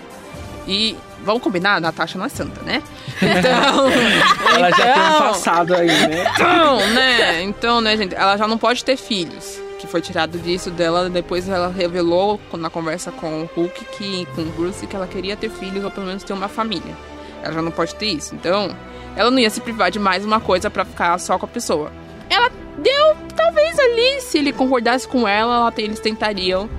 [0.67, 2.83] E vamos combinar, a Natasha não é santa, né?
[3.17, 3.91] Então.
[4.57, 6.31] Ela já tem um então- passado aí, né?
[6.35, 7.43] então, né?
[7.43, 8.15] Então, né, gente?
[8.15, 9.61] Ela já não pode ter filhos.
[9.79, 11.11] Que foi tirado disso dela.
[11.11, 15.37] Depois ela revelou na conversa com o Hulk que com o Bruce que ela queria
[15.37, 16.95] ter filhos ou pelo menos ter uma família.
[17.43, 18.33] Ela já não pode ter isso.
[18.35, 18.77] Então,
[19.17, 21.91] ela não ia se privar de mais uma coisa pra ficar só com a pessoa.
[22.31, 22.49] Ela
[22.79, 26.71] deu, talvez ali, se ele concordasse com ela, ela eles tentariam.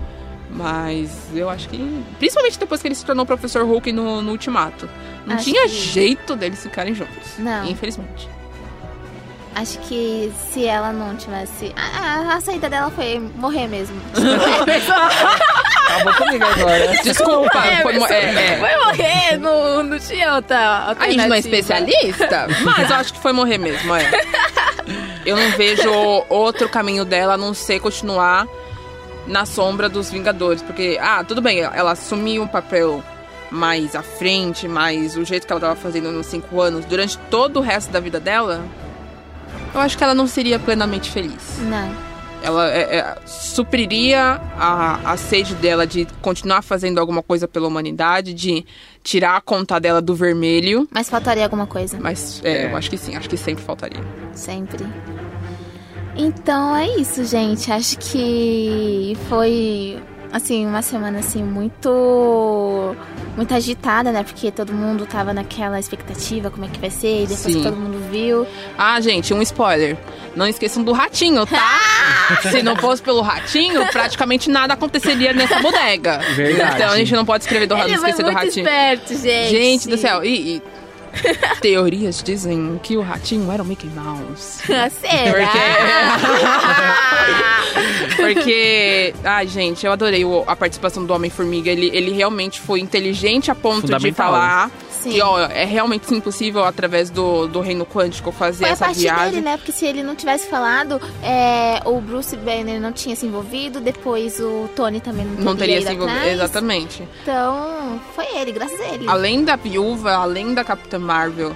[0.55, 2.03] Mas eu acho que.
[2.19, 4.87] Principalmente depois que ele se tornou professor Hulk no, no Ultimato.
[5.25, 7.37] Não Acho tinha que- jeito deles ficarem juntos.
[7.39, 7.65] Não.
[7.65, 8.29] Infelizmente.
[9.55, 11.73] Acho que se ela não tivesse.
[11.75, 13.95] A, a- a saída dela foi morrer mesmo.
[15.87, 16.87] Acabou comigo agora.
[17.03, 18.57] Desculpa, foi, mo- é, é.
[18.59, 23.19] Foi morrer, não, não tinha outra A gente não é especialista, mas eu acho que
[23.19, 24.09] foi morrer mesmo, é.
[25.25, 25.89] Eu não vejo
[26.29, 28.47] outro caminho dela a não ser continuar
[29.28, 30.61] na sombra dos Vingadores.
[30.61, 33.03] Porque, ah, tudo bem, ela assumiu um papel
[33.53, 37.57] mais à frente, mais o jeito que ela tava fazendo nos cinco anos, durante todo
[37.57, 38.65] o resto da vida dela,
[39.74, 41.59] eu acho que ela não seria plenamente feliz.
[41.59, 42.13] Não.
[42.41, 48.34] Ela é, é, supriria a, a sede dela de continuar fazendo alguma coisa pela humanidade,
[48.34, 48.65] de
[49.01, 50.86] tirar a conta dela do vermelho.
[50.91, 51.97] Mas faltaria alguma coisa.
[52.01, 54.03] Mas é, eu acho que sim, acho que sempre faltaria.
[54.34, 54.86] Sempre.
[56.16, 57.72] Então é isso, gente.
[57.72, 59.99] Acho que foi
[60.32, 62.95] assim uma semana assim muito
[63.36, 64.24] muito agitada, né?
[64.24, 67.53] Porque todo mundo tava naquela expectativa como é que vai ser, e depois Sim.
[67.55, 68.45] que todo mundo viu.
[68.78, 69.97] Ah, gente, um spoiler.
[70.36, 71.80] Não esqueçam do ratinho, tá?
[72.49, 76.20] Se não fosse pelo ratinho, praticamente nada aconteceria nessa bodega.
[76.36, 76.76] Verdade.
[76.76, 78.68] Então a gente não pode escrever do, Ele não foi esquecer do muito ratinho.
[78.68, 79.49] esperto, gente.
[79.49, 80.61] Gente do céu, e, e
[81.61, 84.61] teorias dizem que o ratinho era o Mickey Mouse.
[84.66, 85.51] Será?
[88.16, 91.70] Porque, ai, gente, eu adorei a participação do Homem-Formiga.
[91.70, 95.11] Ele, ele realmente foi inteligente a ponto de falar Sim.
[95.11, 99.01] que, ó, é realmente impossível através do, do reino quântico fazer Foi a essa partir
[99.01, 99.31] viagem.
[99.31, 99.57] dele, né?
[99.57, 104.39] Porque se ele não tivesse falado, é, o Bruce Banner não tinha se envolvido, depois
[104.39, 106.25] o Tony também não, Não teria se envolvido.
[106.25, 107.07] Exatamente.
[107.21, 109.07] Então, foi ele, graças a ele.
[109.07, 111.53] Além da viúva, além da Capitã Marvel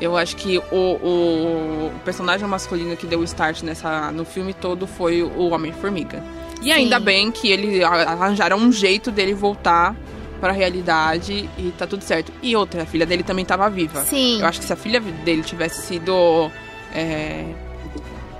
[0.00, 4.86] Eu acho que o, o, personagem masculino que deu o start nessa, no filme todo
[4.86, 6.22] foi o Homem-Formiga.
[6.62, 9.94] E ainda bem que ele arranjaram um jeito dele voltar
[10.40, 12.32] pra realidade e tá tudo certo.
[12.42, 14.02] E outra, a filha dele também tava viva.
[14.04, 14.40] Sim.
[14.40, 16.50] Eu acho que se a filha dele tivesse sido
[16.94, 17.44] é,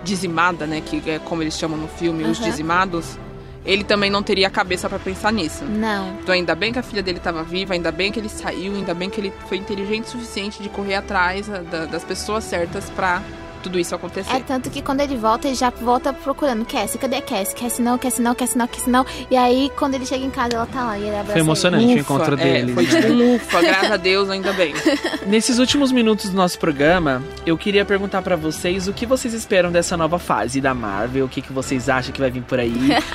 [0.05, 2.49] dizimada, né, que é como eles chamam no filme, os Aham.
[2.51, 3.19] dizimados,
[3.65, 5.65] ele também não teria cabeça pra pensar nisso.
[5.65, 6.11] Não.
[6.23, 8.95] Então ainda bem que a filha dele tava viva, ainda bem que ele saiu, ainda
[8.95, 13.21] bem que ele foi inteligente o suficiente de correr atrás da- das pessoas certas pra
[13.67, 14.33] tudo isso acontecer.
[14.33, 16.99] É tanto que quando ele volta, ele já volta procurando Cassie.
[16.99, 17.55] Cadê Cassie?
[17.55, 19.05] Cassie não, Cassie não, Cassie não, Cassie não.
[19.31, 21.85] E aí, quando ele chega em casa, ela tá lá e ele abraça Foi emocionante
[21.85, 21.95] ele.
[21.95, 22.75] o encontro é, deles.
[22.75, 23.01] Foi né?
[23.03, 24.73] tipo ufa, graças a Deus, ainda bem.
[25.27, 29.73] Nesses últimos minutos do nosso programa, eu queria perguntar pra vocês o que vocês esperam
[29.73, 32.73] dessa nova fase da Marvel, o que, que vocês acham que vai vir por aí.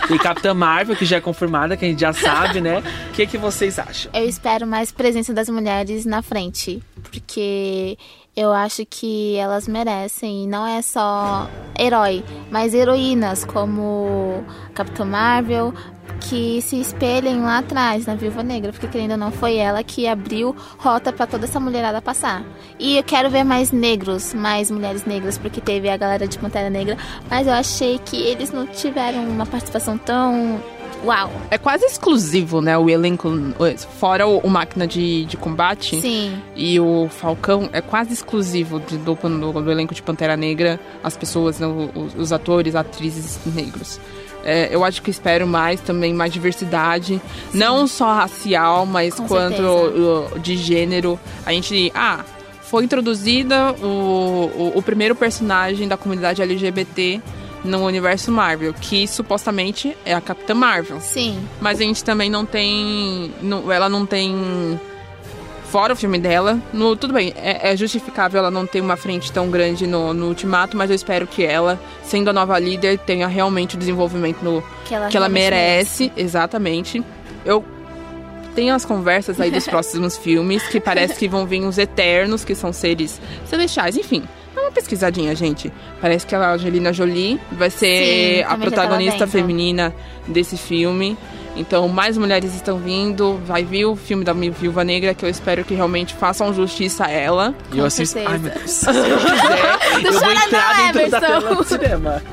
[0.10, 2.84] E Capitã Marvel, que já é confirmada, que a gente já sabe, né?
[3.10, 4.12] O que, que vocês acham?
[4.14, 7.98] Eu espero mais presença das mulheres na frente, porque
[8.36, 15.74] eu acho que elas merecem, não é só herói, mas heroínas como Capitã Marvel,
[16.22, 20.08] que se espelhem lá atrás na Viúva Negra, porque querendo ou não foi ela que
[20.08, 22.44] abriu rota pra toda essa mulherada passar.
[22.80, 26.70] E eu quero ver mais negros, mais mulheres negras, porque teve a galera de Pantera
[26.70, 26.98] Negra,
[27.30, 30.62] mas eu achei que eles não tiveram uma participação tão
[31.04, 31.32] uau.
[31.50, 32.78] É quase exclusivo, né?
[32.78, 33.30] O elenco,
[34.00, 36.00] fora o, o máquina de, de combate.
[36.00, 36.42] Sim.
[36.56, 41.16] E o Falcão é quase exclusivo de- do, do, do elenco de Pantera Negra, as
[41.18, 44.00] pessoas, né, os, os atores, atrizes negros.
[44.44, 47.22] É, eu acho que espero mais também, mais diversidade.
[47.54, 51.20] Não só racial, mas Com quanto uh, de gênero.
[51.46, 51.92] A gente.
[51.94, 52.22] Ah,
[52.62, 57.22] foi introduzida o, o, o primeiro personagem da comunidade LGBT
[57.64, 61.00] no universo Marvel, que supostamente é a Capitã Marvel.
[61.00, 61.40] Sim.
[61.60, 63.34] Mas a gente também não tem.
[63.42, 64.80] não- ela não tem.
[65.70, 69.32] Fora o filme dela, no, tudo bem, é, é justificável ela não ter uma frente
[69.32, 73.26] tão grande no, no Ultimato, mas eu espero que ela, sendo a nova líder, tenha
[73.26, 77.02] realmente o desenvolvimento no, Que ela que ela realmente merece, exatamente.
[77.46, 77.64] Eu
[78.54, 82.54] tenho as conversas aí dos próximos filmes, que parece que vão vir os Eternos, que
[82.54, 84.24] são seres celestiais, enfim.
[84.54, 85.72] Dá uma pesquisadinha, gente.
[86.02, 89.94] Parece que a Angelina Jolie vai ser Sim, a protagonista feminina
[90.28, 91.18] desse filme.
[91.56, 93.40] Então, mais mulheres estão vindo.
[93.46, 97.12] Vai vir o filme da Viúva Negra, que eu espero que realmente façam justiça a
[97.12, 97.54] ela.
[97.74, 98.20] E eu assisto.
[98.20, 98.72] Ai, meu Deus.
[98.72, 102.24] Se eu quiser, eu vou entrar dentro da tela do cinema.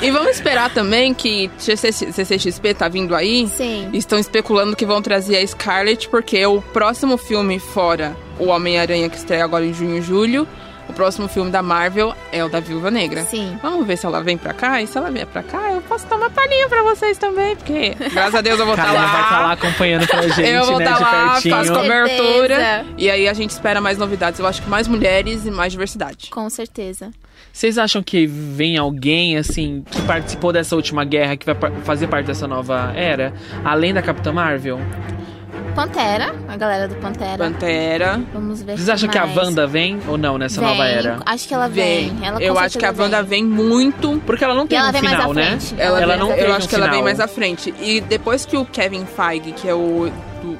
[0.00, 3.48] E vamos esperar também que CC CCXP tá vindo aí.
[3.48, 3.90] Sim.
[3.92, 9.16] Estão especulando que vão trazer a Scarlet, porque o próximo filme fora o Homem-Aranha, que
[9.16, 10.48] estreia agora em junho e julho,
[10.88, 13.24] o próximo filme da Marvel é o da Viúva Negra.
[13.24, 13.58] Sim.
[13.62, 14.80] Vamos ver se ela vem pra cá.
[14.82, 17.94] E se ela vier pra cá, eu posso dar uma palhinha pra vocês também, porque
[18.12, 19.12] graças a Deus eu vou estar Karina lá.
[19.12, 21.56] vai estar lá acompanhando pra gente, eu vou né, estar de lá, pertinho.
[21.56, 22.56] faço cobertura.
[22.56, 22.86] certeza.
[22.98, 24.38] E aí a gente espera mais novidades.
[24.40, 26.30] Eu acho que mais mulheres e mais diversidade.
[26.30, 27.10] Com certeza.
[27.52, 31.54] Vocês acham que vem alguém, assim, que participou dessa última guerra, que vai
[31.84, 33.32] fazer parte dessa nova era,
[33.64, 34.80] além da Capitã Marvel?
[35.74, 37.36] Pantera, a galera do Pantera.
[37.36, 38.22] Pantera.
[38.32, 39.36] Vamos ver Vocês acham que a mais.
[39.36, 41.18] Wanda vem ou não nessa Vem, nova era?
[41.26, 42.16] Acho que ela vem.
[42.22, 44.22] Ela, com eu acho que a Wanda vem muito.
[44.24, 45.44] Porque ela não tem ela um vem mais final, à né?
[45.58, 45.74] frente.
[45.76, 47.04] Ela, Ela vem- não eu acho um que ela vem final.
[47.04, 47.74] mais à frente.
[47.80, 50.06] E depois que o Kevin Feige, que é o,
[50.44, 50.58] o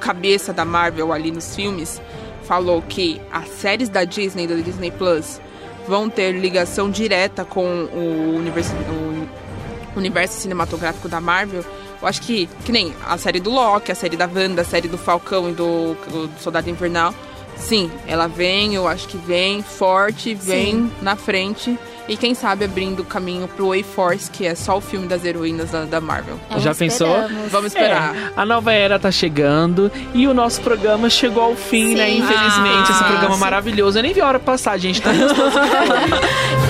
[0.00, 2.00] cabeça da Marvel ali nos filmes,
[2.44, 5.40] falou que as séries da Disney, da Disney Plus,
[5.88, 11.64] vão ter ligação direta com o universo, o universo cinematográfico da Marvel.
[12.00, 14.88] Eu acho que, que nem a série do Loki, a série da Wanda, a série
[14.88, 17.14] do Falcão e do, do Soldado Invernal.
[17.56, 20.92] Sim, ela vem, eu acho que vem forte, vem Sim.
[21.00, 21.78] na frente.
[22.08, 25.70] E quem sabe abrindo o caminho pro A-Force, que é só o filme das heroínas
[25.72, 26.38] da, da Marvel.
[26.50, 27.08] É, Já pensou?
[27.50, 28.14] Vamos esperar.
[28.14, 32.06] É, a nova era tá chegando e o nosso programa chegou ao fim, né?
[32.06, 32.18] Sim.
[32.18, 33.40] Infelizmente, esse Ah, programa sim.
[33.40, 33.98] maravilhoso.
[33.98, 35.02] Eu nem vi a hora passar, gente.
[35.02, 35.10] Tá.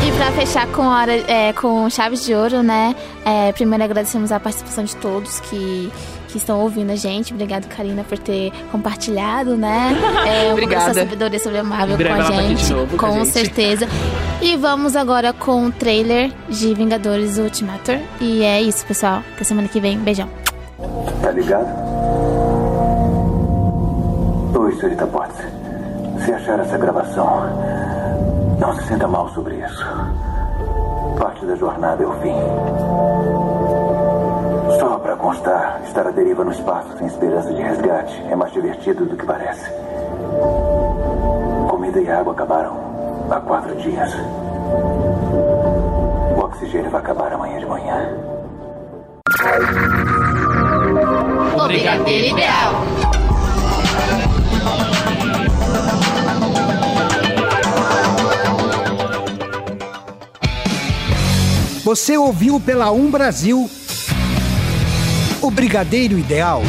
[0.07, 2.95] E pra fechar com, hora, é, com chaves de ouro, né?
[3.24, 5.91] É, primeiro agradecemos a participação de todos que,
[6.37, 7.32] que estão ouvindo a gente.
[7.32, 9.97] Obrigado, Karina, por ter compartilhado, né?
[10.26, 10.87] É, Obrigada.
[10.87, 12.72] dessa sabedoria sobre a Marvel com a tá gente.
[12.72, 13.28] novo com a com gente.
[13.28, 13.87] certeza.
[14.43, 17.99] E vamos agora com o trailer de Vingadores Ultimator.
[18.20, 19.22] E é isso, pessoal.
[19.34, 19.99] Até semana que vem.
[19.99, 20.28] Beijão.
[21.22, 21.66] Tá ligado?
[24.59, 25.37] Oi, senhorita Potts.
[26.24, 27.47] Se achar essa gravação,
[28.59, 29.84] não se sinta mal sobre isso.
[31.18, 33.56] Parte da jornada é o fim.
[34.79, 39.07] Só para constar, estar à deriva no espaço sem esperança de resgate é mais divertido
[39.07, 39.70] do que parece.
[41.70, 42.77] Comida e água acabaram
[43.31, 44.12] há quatro dias.
[46.37, 48.16] O oxigênio vai acabar amanhã de manhã.
[51.55, 52.72] Obrigado, ideal.
[61.83, 63.70] Você ouviu pela Um Brasil
[65.47, 66.62] o Brigadeiro Ideal.